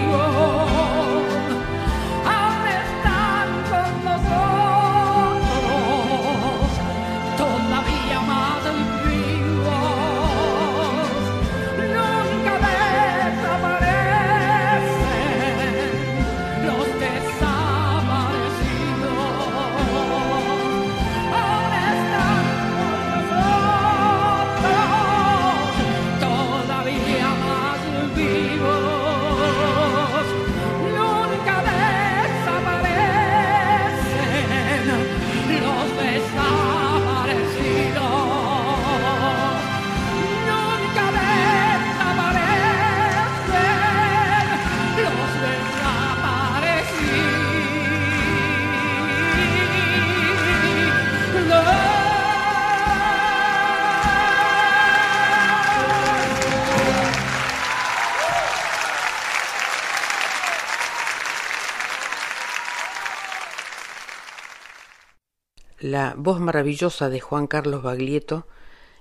[65.92, 68.46] La voz maravillosa de Juan Carlos Baglietto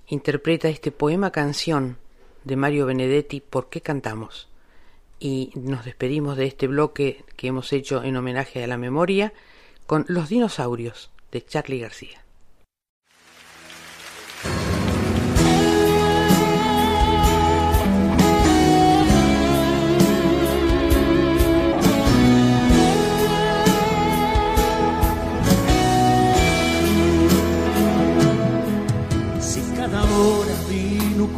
[0.08, 1.98] interpreta este poema canción
[2.44, 4.50] de Mario Benedetti ¿Por qué cantamos?
[5.18, 9.32] Y nos despedimos de este bloque que hemos hecho en homenaje a la memoria
[9.88, 12.26] con Los dinosaurios de Charlie García.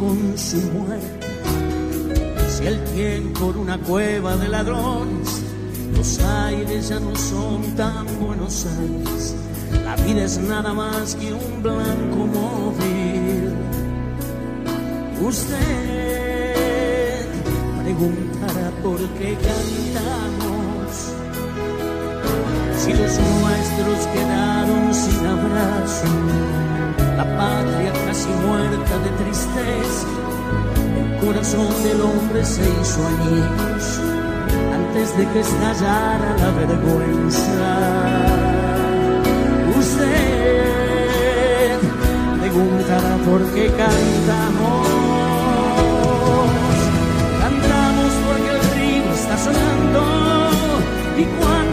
[0.04, 1.26] Con su muerte,
[2.48, 5.42] si el tiempo en una cueva de ladrones,
[5.96, 9.34] los aires ya no son tan buenos aires,
[9.82, 13.54] la vida es nada más que un blanco móvil.
[15.22, 15.64] Usted
[17.82, 20.90] preguntará por qué cantamos,
[22.76, 26.73] si los nuestros quedaron sin abrazo
[27.16, 30.06] la patria casi muerta de tristeza,
[31.00, 34.00] el corazón del hombre se hizo añicos
[34.72, 37.72] antes de que estallara la vergüenza.
[39.78, 41.04] Usted
[42.40, 44.88] preguntará por qué cantamos.
[47.40, 50.02] Cantamos porque el río está sonando
[51.16, 51.63] y cuando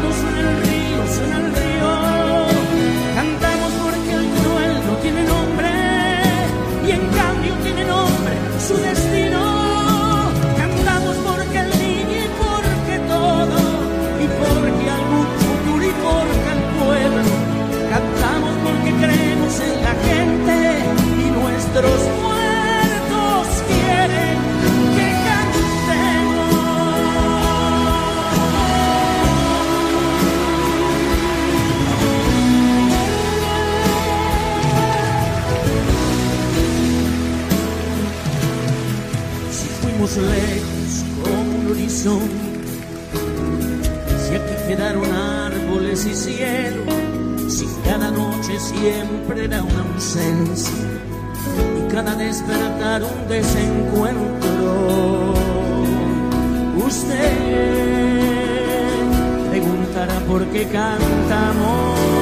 [40.17, 42.51] lejos como un horizonte.
[44.23, 46.83] Si aquí quedaron árboles y cielo,
[47.49, 50.75] si cada noche siempre era una ausencia
[51.77, 55.33] y cada despertar un desencuentro.
[56.85, 57.31] Usted
[59.49, 62.20] preguntará por qué cantamos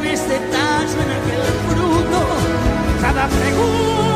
[0.00, 2.26] en este tallo, en aquel fruto,
[3.00, 4.09] cada pregunta.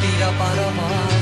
[0.00, 1.15] tira para abajo.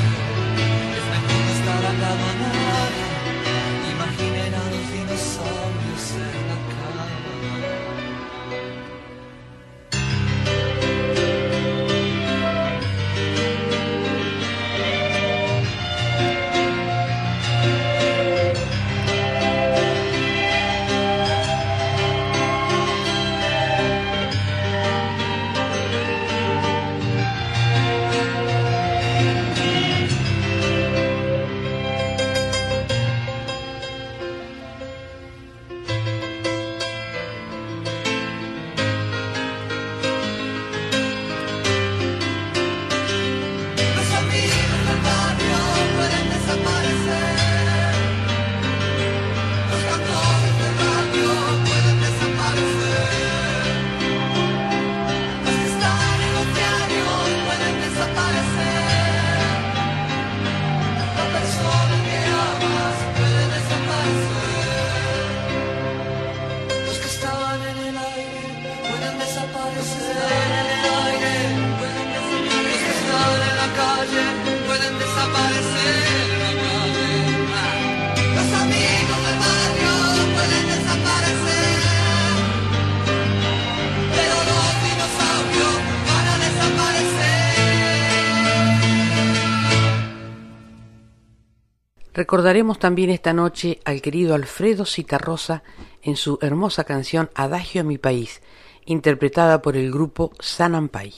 [92.35, 95.63] Recordaremos también esta noche al querido Alfredo Citarrosa
[96.03, 98.43] en su hermosa canción Adagio a mi país,
[98.87, 101.15] interpretada por el grupo Sanampay.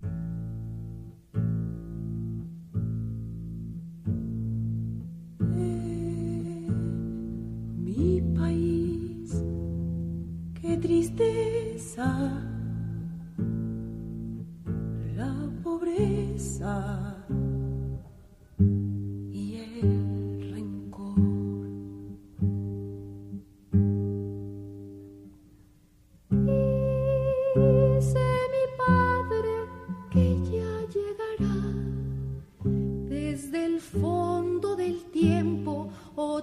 [0.00, 0.41] mi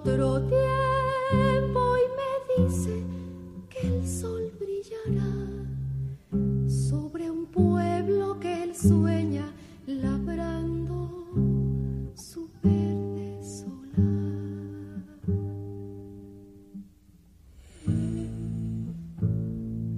[0.02, 3.04] otro tiempo y me dice
[3.70, 5.68] que el sol brillará
[6.70, 9.52] sobre un pueblo que él sueña
[9.88, 11.26] labrando
[12.16, 15.04] su verde solar.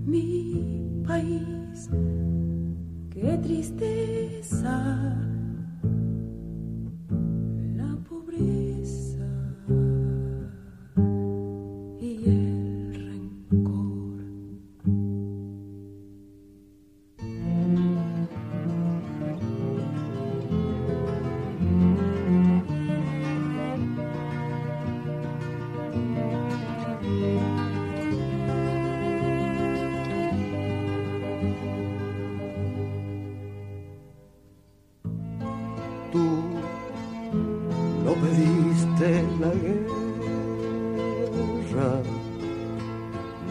[0.05, 1.89] mi país,
[3.11, 5.10] qué tristeza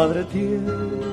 [0.00, 1.09] Madre Tierra.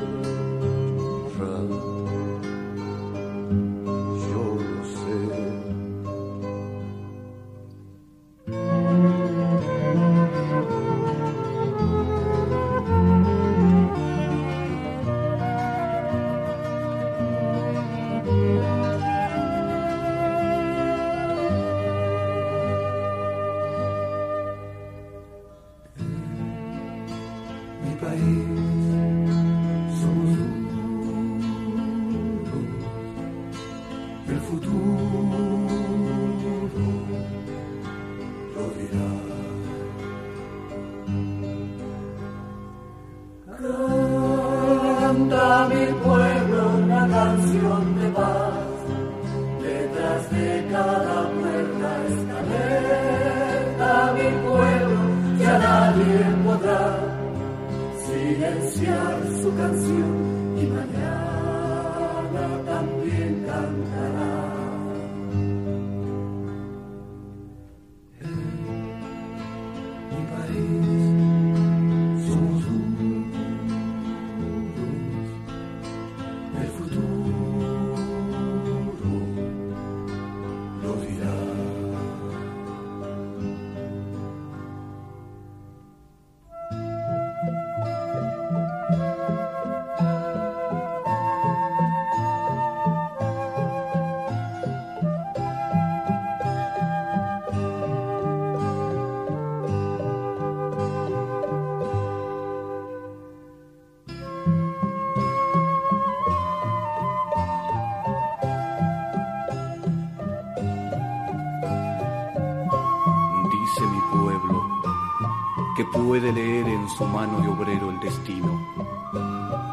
[116.97, 118.59] Su mano de obrero el destino,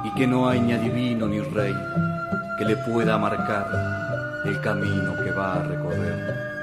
[0.05, 1.75] y que no hay ni adivino ni rey
[2.59, 3.67] que le pueda marcar
[4.45, 6.54] el camino que va a recorrer.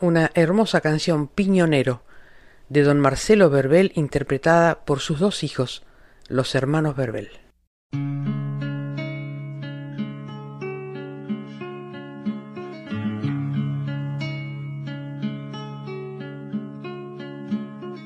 [0.00, 2.02] Una hermosa canción Piñonero,
[2.68, 5.82] de don Marcelo Verbel, interpretada por sus dos hijos,
[6.28, 7.30] los hermanos Verbel.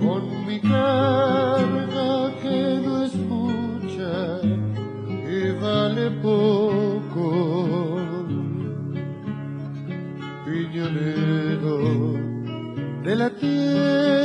[0.01, 4.41] con mi carga que no escucha
[5.07, 7.27] y vale poco.
[10.45, 11.77] Piñonero
[13.05, 14.18] de la tierra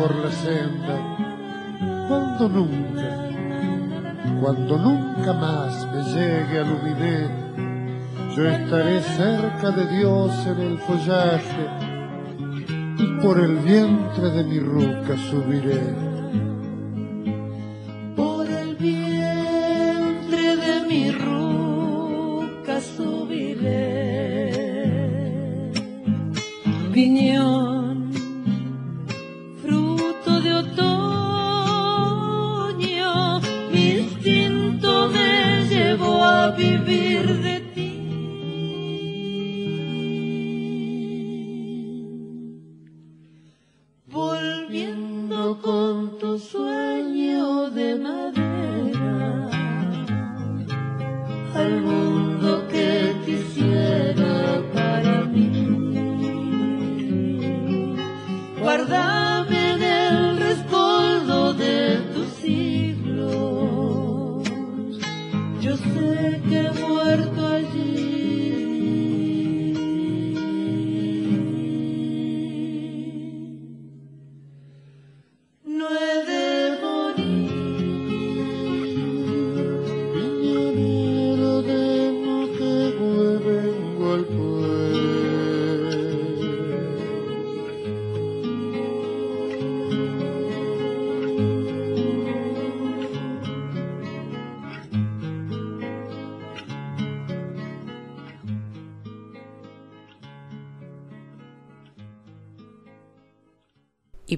[0.00, 0.96] por la senda,
[2.08, 3.28] cuando nunca,
[4.40, 7.28] cuando nunca más me llegue a Luminé,
[8.34, 11.66] yo estaré cerca de Dios en el follaje
[12.96, 16.09] y por el vientre de mi ruca subiré.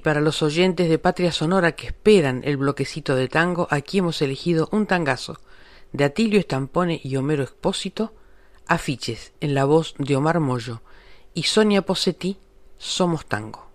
[0.03, 4.69] Para los oyentes de Patria Sonora que esperan el bloquecito de tango, aquí hemos elegido
[4.71, 5.39] un tangazo
[5.93, 8.13] de Atilio Estampone y Homero Expósito,
[8.67, 10.81] afiches en la voz de Omar Mollo
[11.33, 12.37] y Sonia Posetti,
[12.77, 13.72] Somos Tango.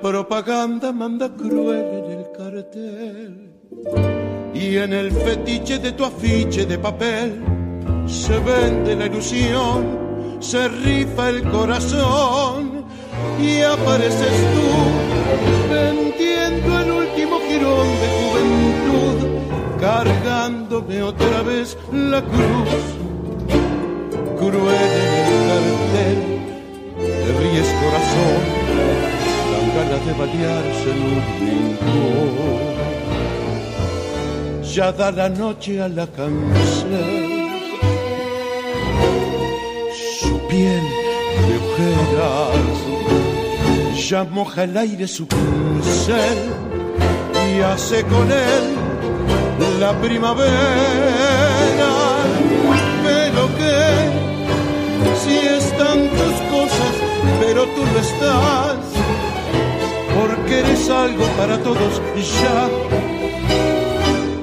[0.00, 3.50] Propaganda manda cruel en el cartel.
[4.54, 7.42] Y en el fetiche de tu afiche de papel
[8.06, 12.84] se vende la ilusión, se rifa el corazón
[13.40, 14.68] y apareces tú
[15.72, 19.16] vendiendo el último girón de juventud,
[19.80, 22.80] cargándome otra vez la cruz.
[24.38, 25.19] Cruel cartel,
[27.30, 28.42] te ríes corazón,
[29.50, 32.70] dan ganas de balearse en un rincón.
[34.74, 37.40] Ya da la noche a la cancel
[40.48, 40.86] piel
[41.46, 42.76] de ojeras,
[44.08, 46.38] ya moja el aire su pincel
[47.48, 48.64] y hace con él
[49.78, 50.50] la primavera.
[53.04, 53.80] Pero que
[55.22, 56.49] si están tus
[57.40, 58.78] pero tú no estás,
[60.14, 62.68] porque eres algo para todos y ya,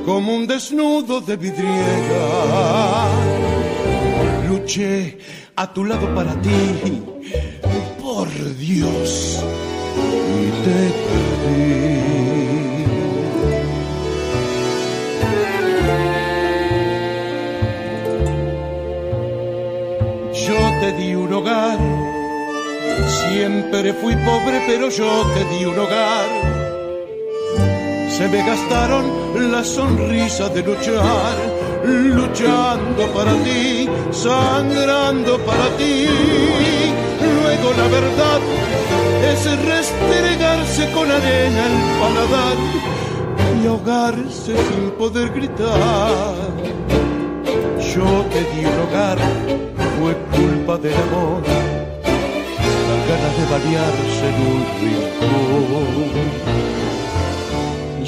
[0.06, 2.28] como un desnudo de vidriera.
[4.50, 5.20] Luché
[5.56, 7.04] a tu lado para ti,
[8.02, 9.44] por Dios,
[10.40, 12.18] y te perdí.
[20.48, 21.80] Yo te di un hogar,
[23.30, 26.28] siempre fui pobre, pero yo te di un hogar.
[28.10, 31.38] Se me gastaron la sonrisa de luchar
[31.86, 36.08] luchando para ti, sangrando para ti.
[37.22, 38.40] Luego la verdad
[39.32, 42.58] es restregarse con arena el paladar
[43.62, 46.36] y ahogarse sin poder gritar.
[47.94, 49.18] Yo te di un hogar,
[50.00, 51.87] fue culpa del amor, las
[53.10, 56.22] ganas de variarse en un rincón.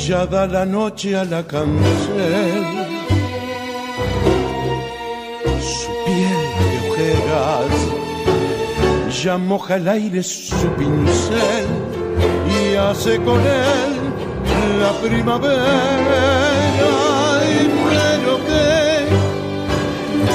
[0.07, 2.79] Ya da la noche a la cancel
[9.23, 11.67] ya moja el aire su pincel
[12.47, 13.93] y hace con él
[14.79, 16.21] la primavera.
[17.43, 18.67] Y pero que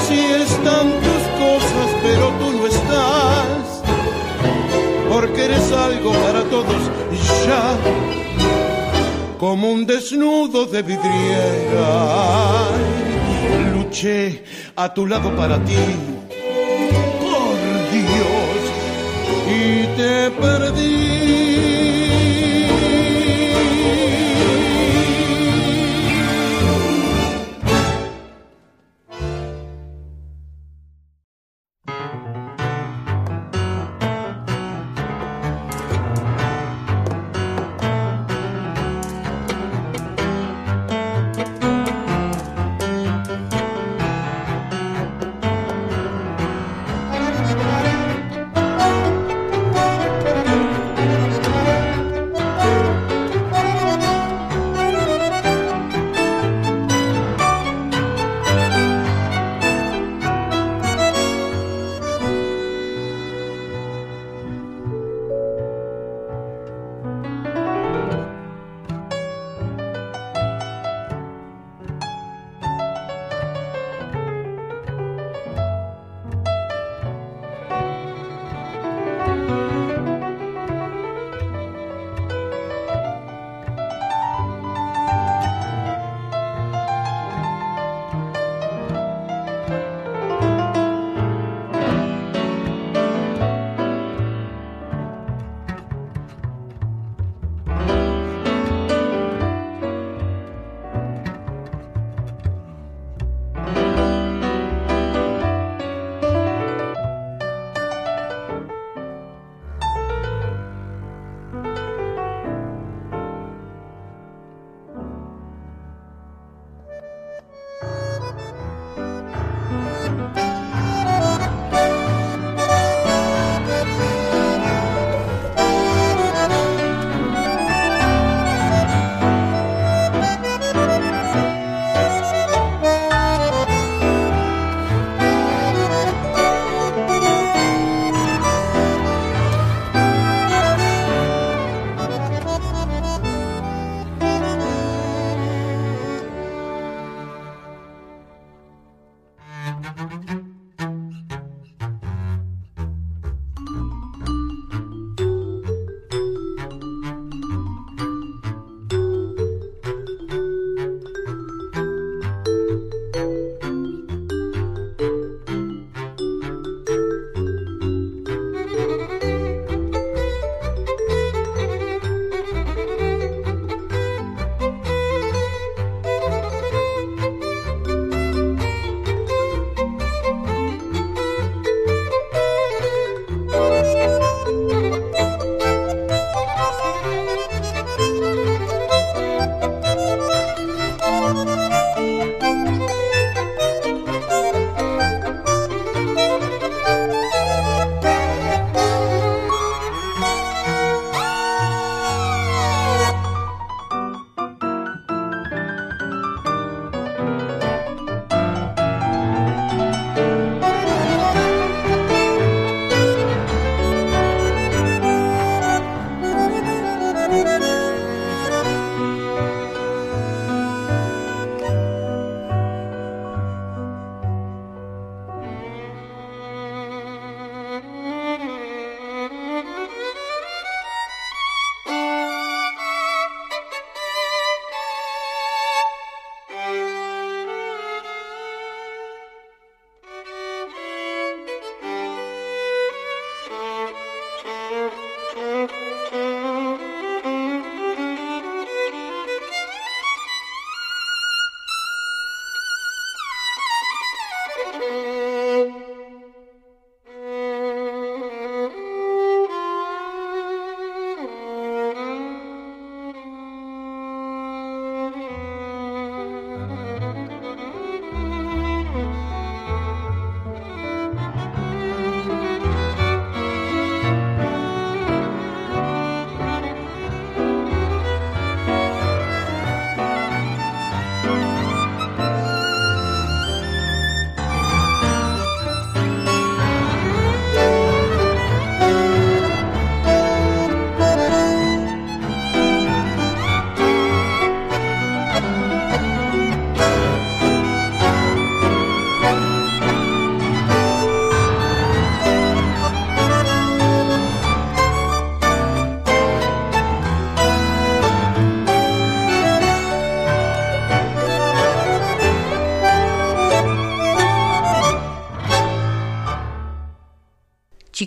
[0.07, 1.04] si están tus
[5.25, 6.83] porque eres algo para todos
[7.47, 7.77] ya
[9.39, 11.89] como un desnudo de vidriera.
[13.73, 14.45] Luché
[14.77, 15.85] a tu lado para ti
[19.49, 21.14] y te perdí.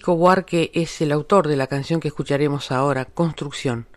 [0.07, 3.87] Chico Buarque es el autor de la canción que escucharemos ahora, Construcción.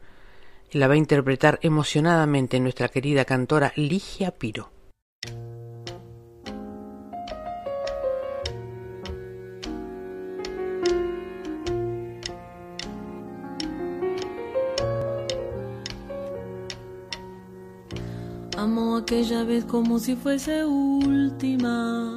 [0.73, 4.73] La va a interpretar emocionadamente nuestra querida cantora Ligia Piro.
[18.57, 22.16] Amo aquella vez como si fuese última.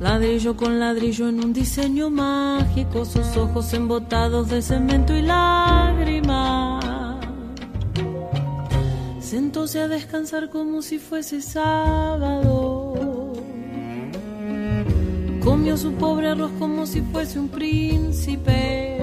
[0.00, 6.84] Ladrillo con ladrillo en un diseño mágico, sus ojos embotados de cemento y lágrimas.
[9.20, 13.32] Sentóse a descansar como si fuese sábado.
[15.42, 18.98] Comió su pobre arroz como si fuese un príncipe.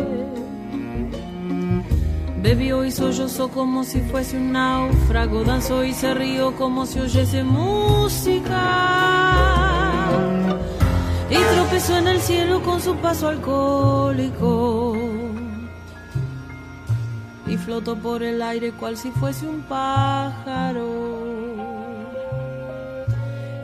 [2.42, 5.44] Bebió y sollozó como si fuese un náufrago.
[5.44, 8.56] Danzó y se rió como si oyese música.
[11.30, 14.96] Y tropezó en el cielo con su paso alcohólico.
[17.48, 20.86] Y flotó por el aire cual si fuese un pájaro.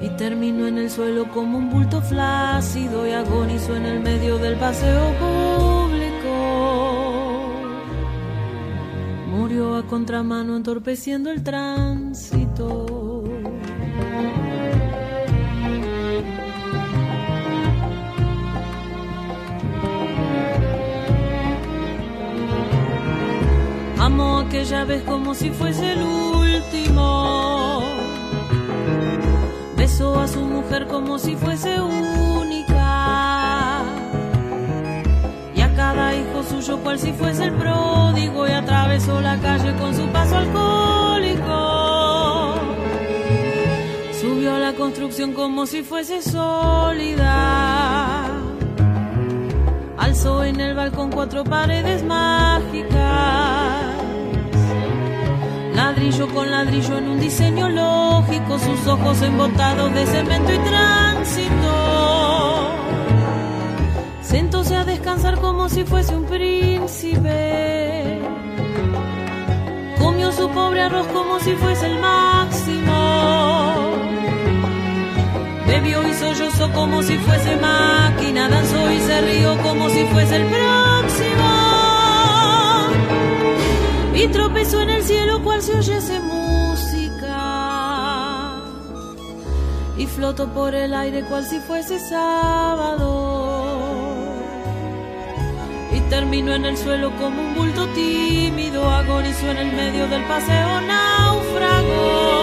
[0.02, 4.56] Y terminó en el suelo como un bulto flácido y agonizó en el medio del
[4.56, 5.82] paseo público.
[9.30, 13.01] Murió a contramano entorpeciendo el tránsito.
[24.22, 27.82] Amó aquella vez como si fuese el último.
[29.76, 33.84] Besó a su mujer como si fuese única.
[35.56, 38.48] Y a cada hijo suyo cual si fuese el pródigo.
[38.48, 42.54] Y atravesó la calle con su paso alcohólico.
[44.22, 48.28] Subió a la construcción como si fuese sólida.
[49.98, 53.91] Alzó en el balcón cuatro paredes mágicas.
[55.84, 61.72] Ladrillo con ladrillo en un diseño lógico, sus ojos embotados de cemento y tránsito.
[64.22, 68.22] Sentóse a descansar como si fuese un príncipe.
[69.98, 73.96] Comió su pobre arroz como si fuese el máximo.
[75.66, 80.46] Bebió y sollozó como si fuese máquina, danzó y se rió como si fuese el
[80.46, 81.61] próximo.
[84.22, 87.38] Y tropezó en el cielo cual si oyese música.
[89.98, 93.08] Y flotó por el aire cual si fuese sábado.
[95.92, 100.82] Y terminó en el suelo como un bulto tímido, agonizó en el medio del paseo
[100.82, 102.42] náufrago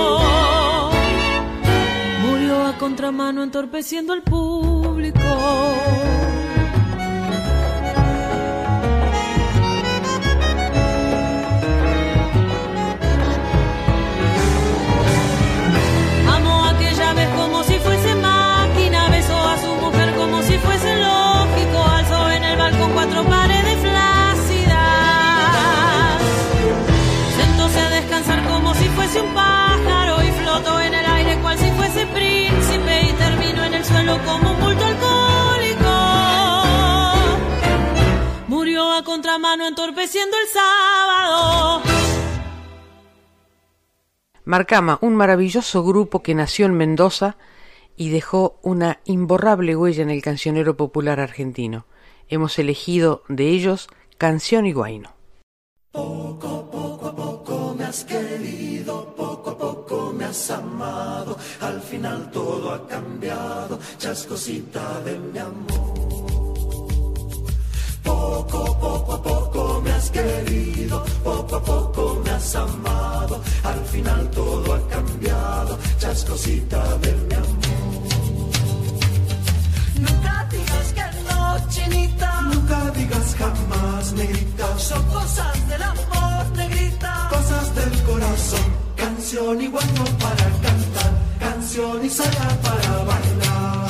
[2.29, 5.19] murió a contramano entorpeciendo al público.
[39.89, 41.83] Entorpeciendo el sábado.
[44.45, 47.37] Marcama, un maravilloso grupo que nació en Mendoza
[47.97, 51.87] y dejó una imborrable huella en el cancionero popular argentino.
[52.29, 53.89] Hemos elegido de ellos
[54.19, 55.15] Canción y Guaino.
[55.93, 62.31] Poco, poco a poco me has querido, poco a poco me has amado, al final
[62.31, 66.09] todo ha cambiado, chascosita de mi amor.
[68.03, 69.48] Poco, poco a poco
[69.99, 77.13] has querido, poco a poco me has amado, al final todo ha cambiado, chascosita de
[77.27, 77.59] mi amor.
[80.05, 82.43] Nunca digas que no, chinita.
[82.43, 84.79] Nunca digas jamás, negrita.
[84.79, 87.29] Son cosas del amor, negrita.
[87.31, 88.67] Cosas del corazón.
[88.97, 91.13] Canción igual no para cantar.
[91.41, 93.88] Canción y saga para bailar.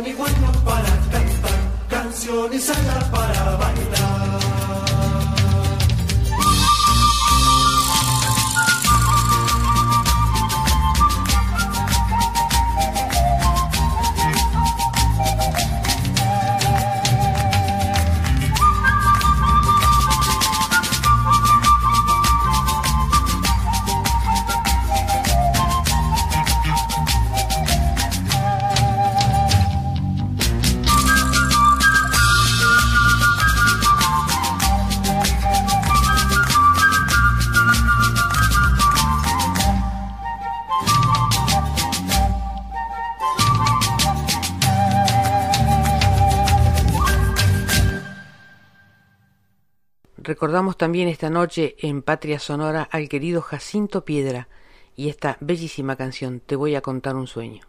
[0.00, 1.58] Canción igual no para cantar,
[1.88, 3.19] canción y salsa para
[50.60, 54.48] Recordamos también esta noche en Patria Sonora al querido Jacinto Piedra
[54.94, 57.62] y esta bellísima canción Te voy a contar un sueño.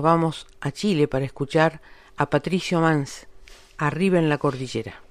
[0.00, 1.82] Nos vamos a Chile para escuchar
[2.16, 3.26] a Patricio Mans,
[3.76, 5.09] Arriba en la Cordillera.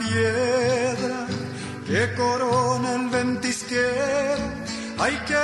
[0.00, 1.26] Piedra
[1.86, 4.44] que corona el ventisquero.
[4.98, 5.34] Hay que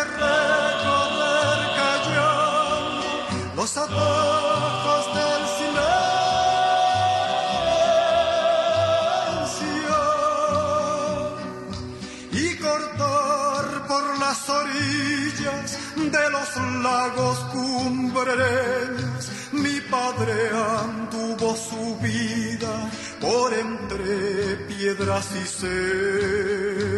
[25.17, 26.97] piedras y cerros.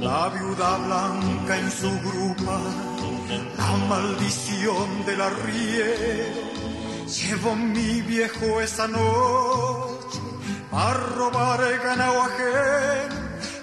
[0.00, 2.60] La viuda blanca en su grupa,
[3.56, 6.54] la maldición del arriero.
[7.06, 10.18] Llevó mi viejo esa noche
[10.72, 12.22] a robar el ganado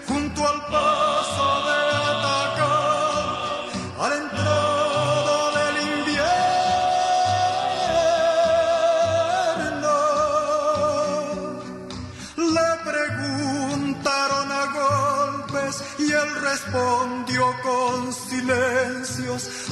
[0.08, 1.51] junto al paso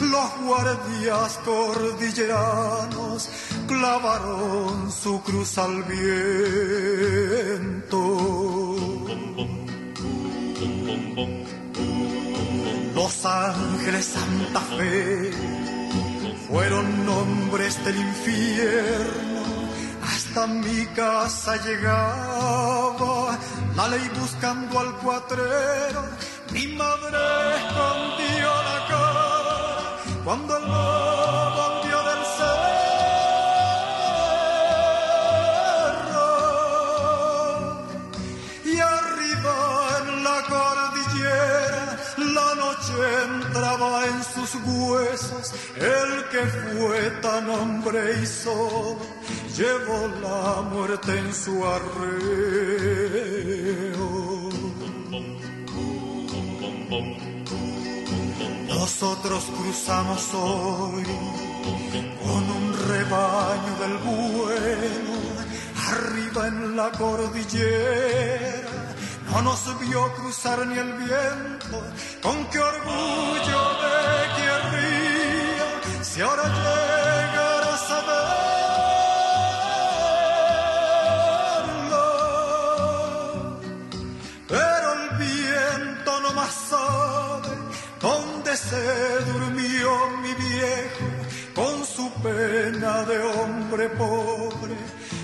[0.01, 3.29] Los guardias cordilleranos
[3.67, 6.39] clavaron su cruz al viento.
[12.95, 15.31] Los ángeles Santa Fe
[16.47, 19.43] fueron nombres del infierno.
[20.01, 23.37] Hasta mi casa llegaba
[23.75, 26.03] la ley buscando al cuatrero.
[26.51, 27.17] Mi madre
[27.57, 28.78] escondió la
[30.23, 32.69] cuando el lobo volvió del cerro.
[38.65, 39.55] Y arriba
[40.01, 42.93] en la cordillera la noche
[43.25, 45.53] entraba en sus huesos.
[45.75, 48.97] El que fue tan hombre y solo
[49.55, 52.99] llevó la muerte en su arreo.
[58.79, 61.03] Nosotros cruzamos hoy
[62.23, 65.15] con un rebaño del bueno,
[65.91, 68.69] arriba en la cordillera.
[69.29, 71.83] No nos vio cruzar ni el viento,
[72.23, 73.97] con qué orgullo de
[74.37, 75.67] querría,
[76.01, 77.77] si ahora llegara a
[88.69, 89.89] se durmió
[90.21, 91.07] mi viejo
[91.55, 94.75] con su pena de hombre pobre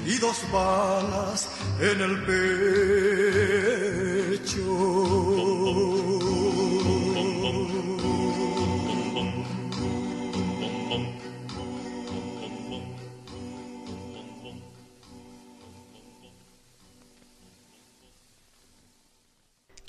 [0.06, 1.50] y dos balas
[1.80, 2.24] en el
[4.34, 4.66] pecho.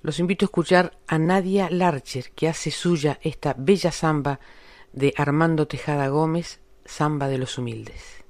[0.07, 4.39] Los invito a escuchar a Nadia Larcher, que hace suya esta bella samba
[4.93, 8.25] de Armando Tejada Gómez, Samba de los Humildes.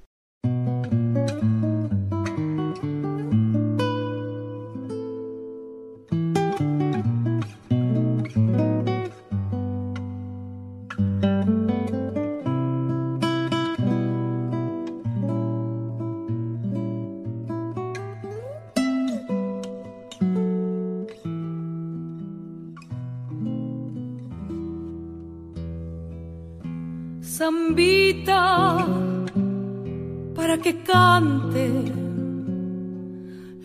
[30.59, 31.69] Que cante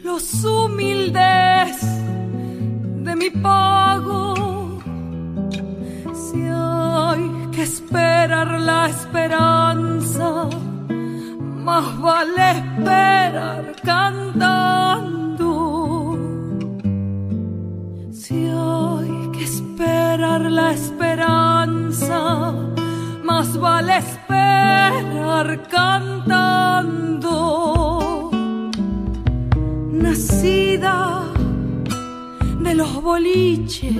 [0.02, 1.77] los humildes
[3.05, 4.81] de mi pago.
[6.12, 10.48] Si hay que esperar la esperanza,
[11.69, 15.48] más vale esperar cantando.
[18.12, 22.52] Si hay que esperar la esperanza,
[23.23, 24.22] más vale esperar
[25.70, 27.30] cantando.
[29.90, 31.22] Nacida
[32.60, 33.96] de los boliches,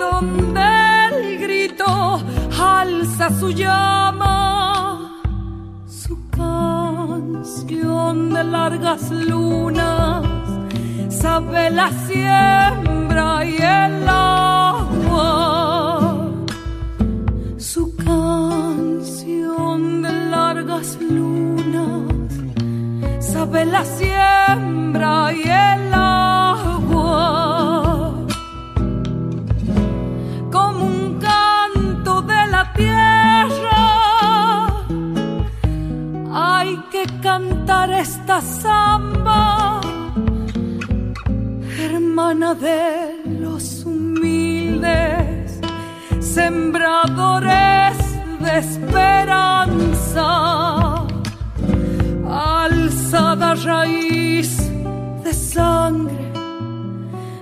[0.00, 0.62] donde
[1.10, 1.86] el grito
[3.30, 5.20] su llama,
[5.88, 10.24] su canción de largas lunas,
[11.08, 15.55] sabe la siembra y el agua.
[20.76, 22.32] Largas lunas,
[23.20, 27.34] sabe la siembra y el agua.
[30.50, 33.86] Como un canto de la tierra,
[36.32, 39.80] hay que cantar esta samba,
[41.78, 45.60] hermana de los humildes,
[46.20, 47.96] sembradores
[48.40, 49.95] de esperanza,
[52.28, 54.56] alzada raíz
[55.22, 56.32] de sangre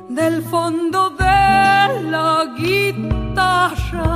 [0.09, 4.15] del fondo de la guitarra.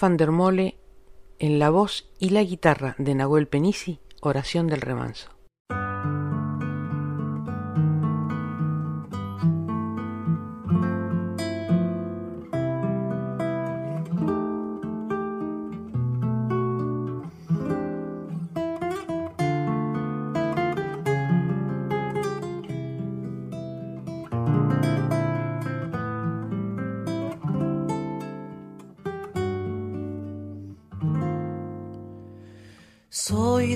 [0.00, 0.76] Van der Mole
[1.38, 5.39] en la voz y la guitarra de Nahuel Penisi, Oración del Remanso.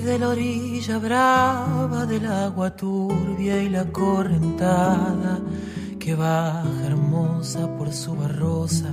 [0.05, 5.39] De la orilla brava del agua turbia y la correntada
[5.99, 8.91] que baja hermosa por su barrosa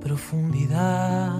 [0.00, 1.30] profundidad.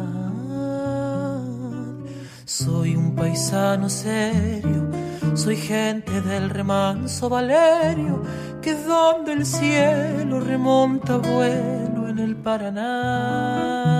[2.44, 4.90] Soy un paisano serio,
[5.34, 8.22] soy gente del remanso Valerio,
[8.60, 13.99] que donde el cielo remonta vuelo en el Paraná.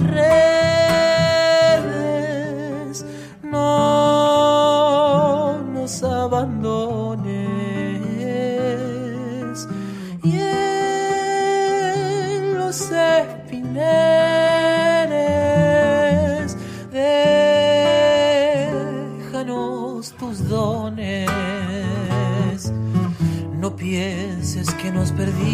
[0.00, 1.84] redes.
[3.42, 7.34] No nos abandones.
[10.22, 13.84] Y en los espineres
[19.32, 21.30] déjanos tus dones.
[23.60, 25.53] No pienses que nos perdimos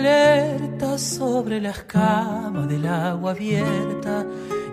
[0.00, 4.24] Alerta sobre la escama del agua abierta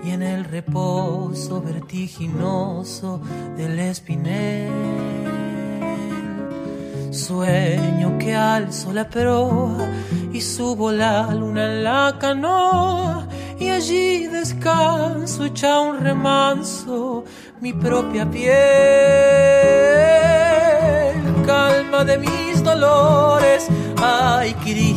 [0.03, 3.19] y en el reposo vertiginoso
[3.57, 4.71] del espinel.
[7.11, 9.89] Sueño que alzo la proa
[10.31, 13.27] y subo la luna en la canoa
[13.59, 17.25] y allí descanso echa un remanso
[17.59, 18.47] mi propia piel,
[21.45, 23.67] calma de mis dolores
[23.99, 24.96] Ay, Cristo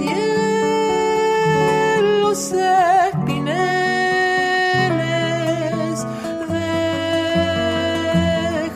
[0.00, 0.08] Y
[1.98, 3.56] en los espineles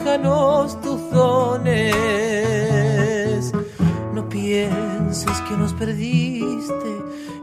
[0.05, 1.93] déjanos tus dones.
[4.14, 6.90] No pienses que nos perdiste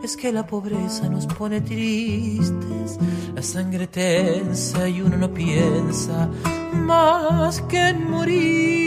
[0.04, 2.98] es que la pobreza nos pone tristes,
[3.36, 6.30] la sangre tensa y uno no piensa
[6.74, 8.87] más que en morir.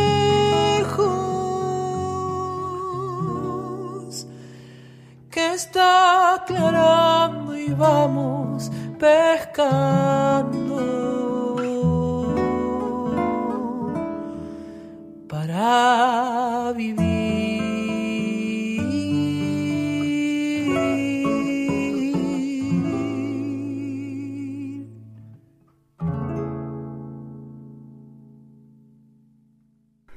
[5.31, 10.75] que está aclarando y vamos pescando
[15.29, 17.21] para vivir.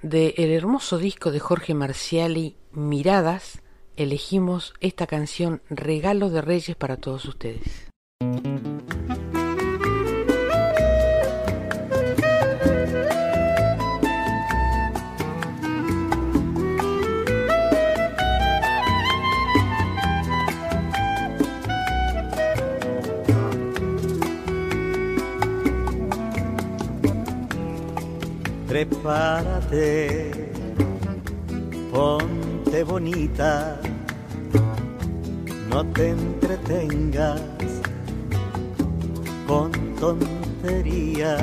[0.02, 3.63] De el hermoso disco de Jorge Marciali, Miradas,
[3.96, 7.88] elegimos esta canción Regalo de Reyes para todos ustedes.
[28.68, 30.50] Prepárate,
[32.82, 33.78] bonita
[35.74, 37.40] no te entretengas
[39.46, 41.42] con tonterías,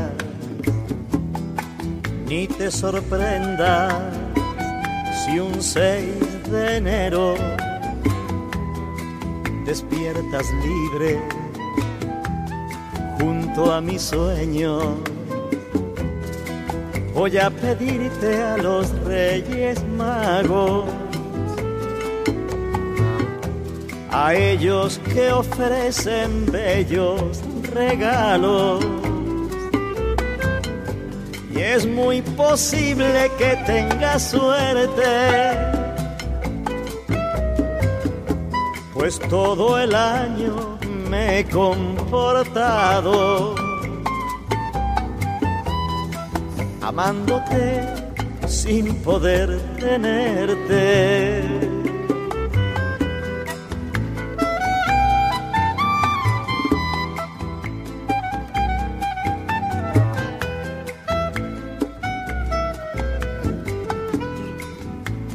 [2.27, 3.93] ni te sorprendas
[5.25, 7.35] si un 6 de enero
[9.65, 11.19] despiertas libre
[13.19, 14.79] junto a mi sueño.
[17.13, 20.85] Voy a pedirte a los reyes magos
[24.11, 27.41] a ellos que ofrecen bellos
[27.73, 28.85] regalos.
[31.53, 35.03] Y es muy posible que tenga suerte,
[38.93, 40.77] pues todo el año
[41.09, 43.55] me he comportado
[46.81, 47.87] amándote
[48.47, 51.80] sin poder tenerte.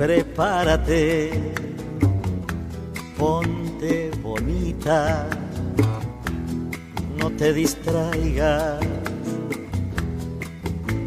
[0.06, 1.32] Prepárate,
[3.18, 5.26] ponte bonita,
[7.18, 8.78] no te distraigas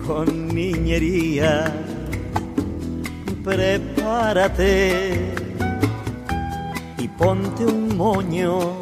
[0.06, 1.74] con niñería,
[3.42, 5.34] prepárate
[6.98, 8.82] y ponte un moño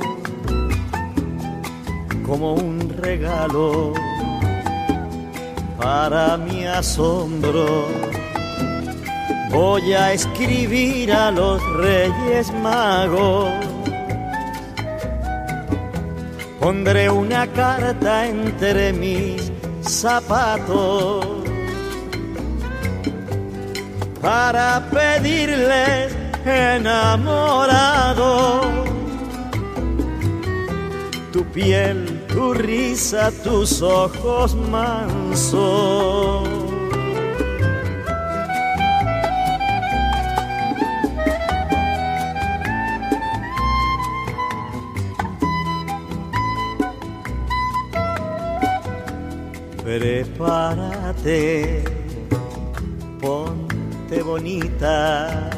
[2.25, 3.93] como un regalo
[5.77, 7.96] para mi asombro
[9.57, 13.51] voy a escribir a los reyes magos.
[16.59, 19.51] Pondré una carta entre mis
[19.81, 21.25] zapatos
[24.21, 26.15] para pedirles
[26.45, 28.61] enamorado
[31.33, 36.56] tu piel, tu risa, tus ojos mansos
[50.37, 51.83] Prepárate,
[53.19, 55.49] ponte bonita.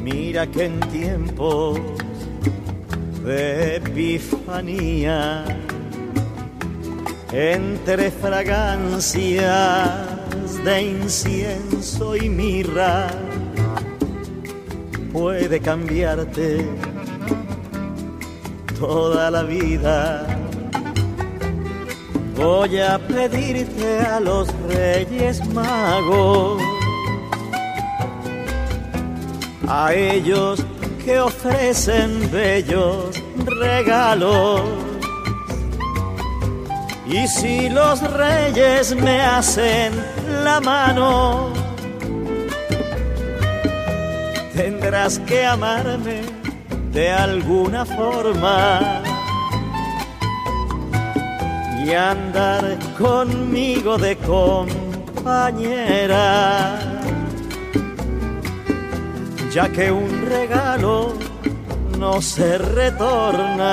[0.00, 1.80] Mira que en tiempos
[3.24, 5.44] de epifanía,
[7.32, 9.42] entre fragancias
[10.64, 13.08] de incienso y mirra,
[15.12, 16.64] puede cambiarte
[18.78, 20.40] toda la vida
[22.40, 26.62] Voy a pedirte a los reyes magos,
[29.68, 30.64] a ellos
[31.04, 34.62] que ofrecen bellos regalos.
[37.06, 39.92] Y si los reyes me hacen
[40.44, 41.52] la mano,
[44.54, 46.22] tendrás que amarme
[46.92, 49.09] de alguna forma
[51.84, 55.48] y andar conmigo de compañera,
[59.52, 61.14] ya que un regalo
[61.98, 63.70] no se retorna.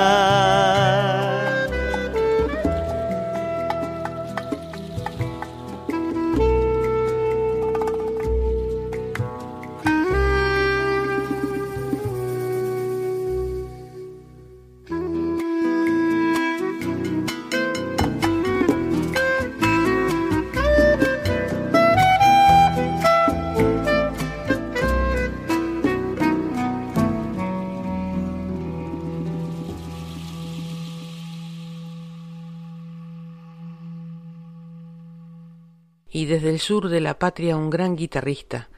[36.38, 38.68] Desde el sur de la patria un gran guitarrista,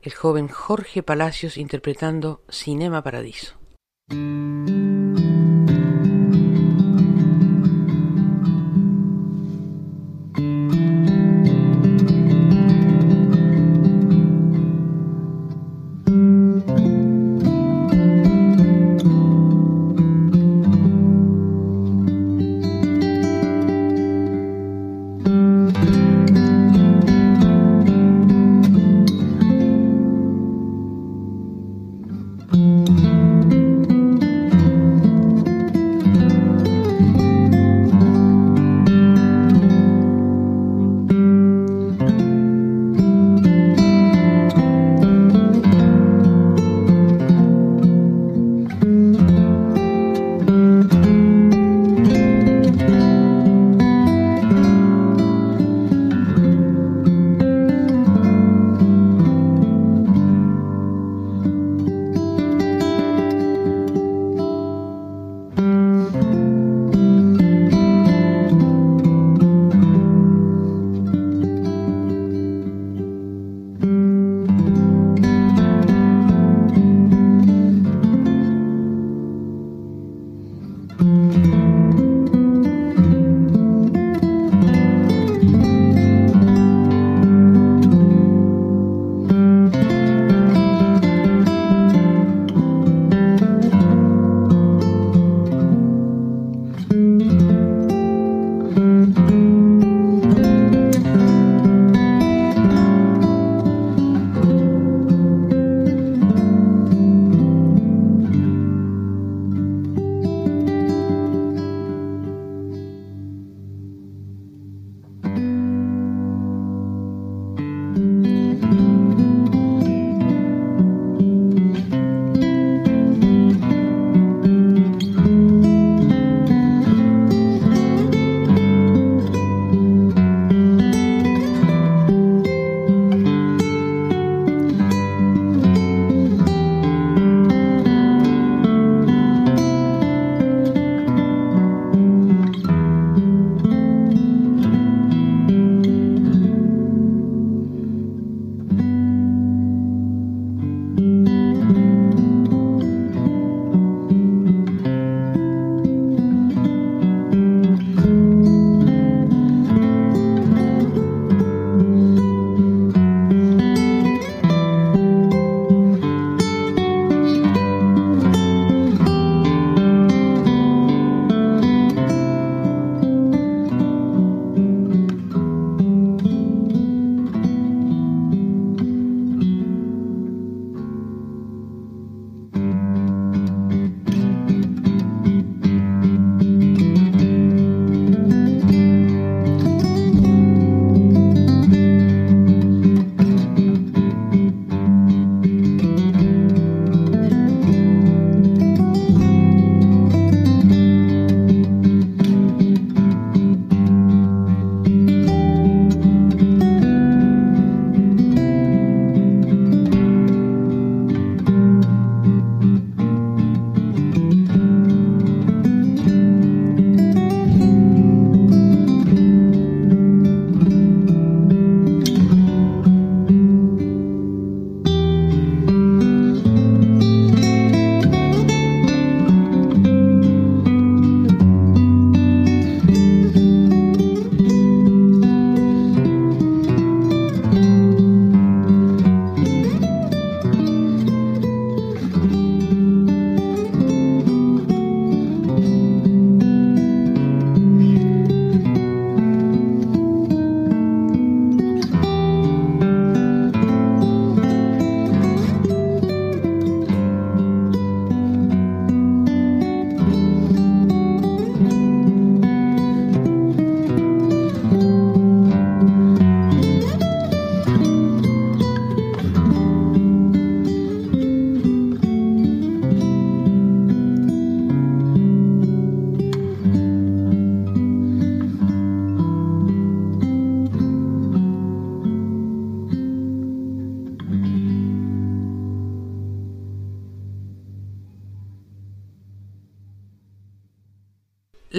[0.00, 3.58] el joven Jorge Palacios interpretando Cinema Paradiso.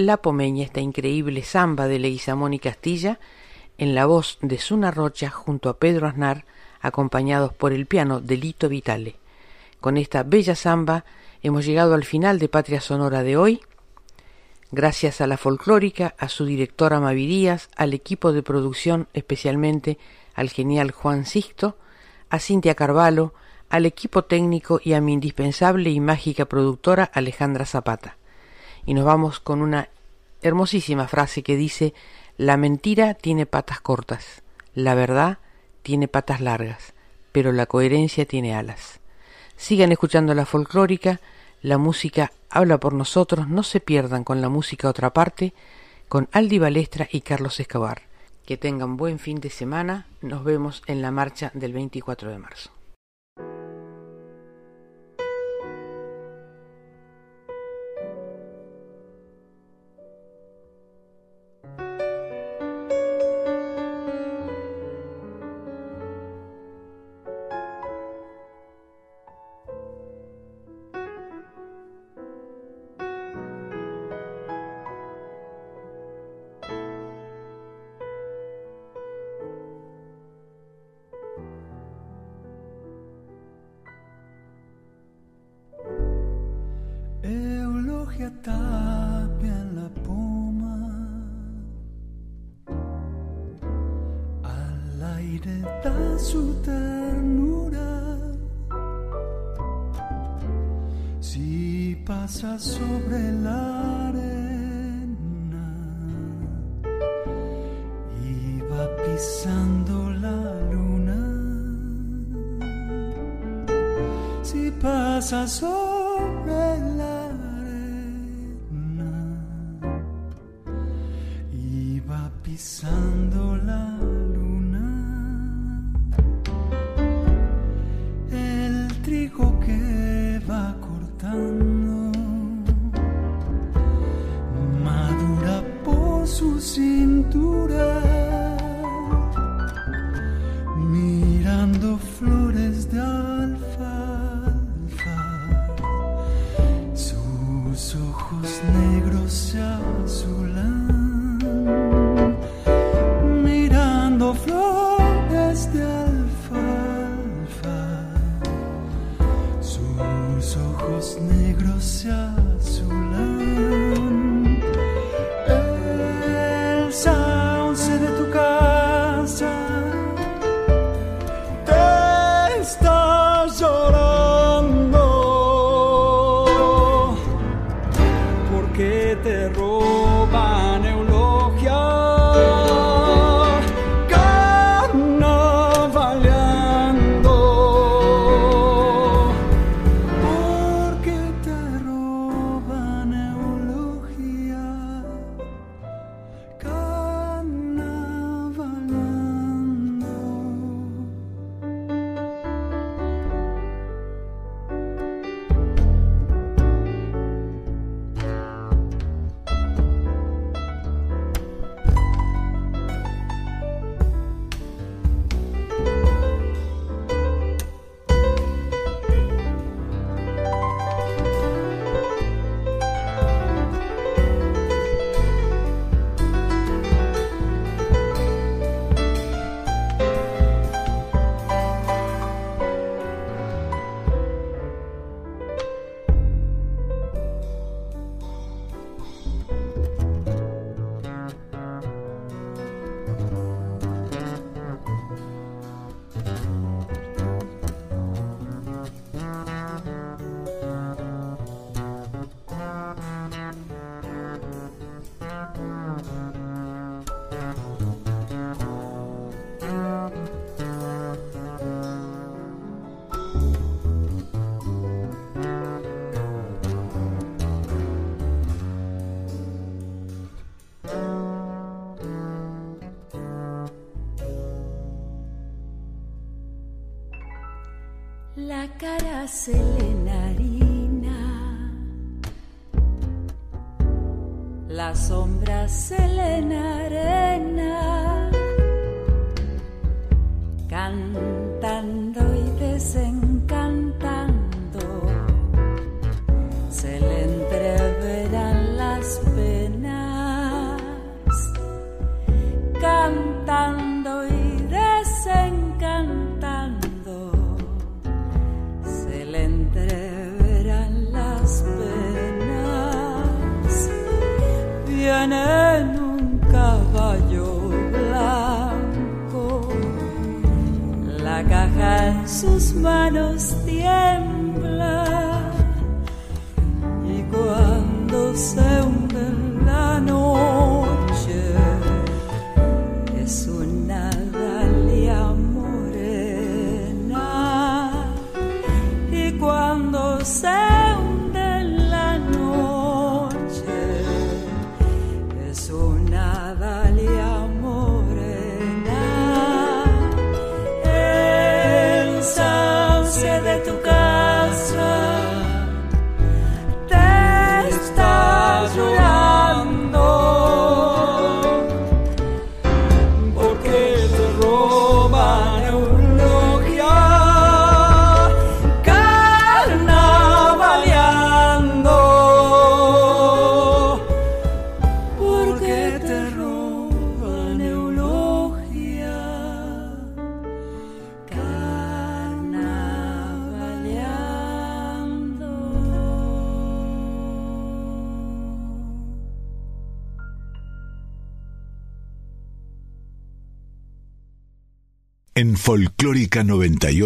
[0.06, 3.20] La Pomeña, esta increíble samba de Leguizamón y Castilla,
[3.78, 6.44] en la voz de Suna Rocha junto a Pedro Aznar,
[6.80, 9.16] acompañados por el piano de Lito Vitale.
[9.80, 11.04] Con esta bella samba
[11.42, 13.60] hemos llegado al final de Patria Sonora de hoy.
[14.70, 19.98] Gracias a la folclórica, a su directora Mavi Díaz, al equipo de producción, especialmente
[20.34, 21.76] al genial Juan Sixto,
[22.30, 23.34] a Cintia Carvalho,
[23.68, 28.16] al equipo técnico y a mi indispensable y mágica productora Alejandra Zapata.
[28.86, 29.88] Y nos vamos con una
[30.42, 31.94] hermosísima frase que dice,
[32.36, 34.42] la mentira tiene patas cortas,
[34.74, 35.38] la verdad
[35.82, 36.94] tiene patas largas,
[37.30, 39.00] pero la coherencia tiene alas.
[39.56, 41.20] Sigan escuchando la folclórica,
[41.60, 45.54] la música habla por nosotros, no se pierdan con la música otra parte,
[46.08, 48.02] con Aldi Balestra y Carlos Escobar.
[48.44, 52.70] Que tengan buen fin de semana, nos vemos en la marcha del 24 de marzo.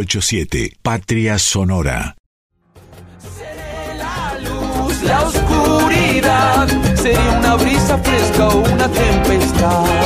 [0.07, 2.15] 987, Patria Sonora.
[3.99, 10.06] la luz, la oscuridad, sería una brisa fresca o una tempestad.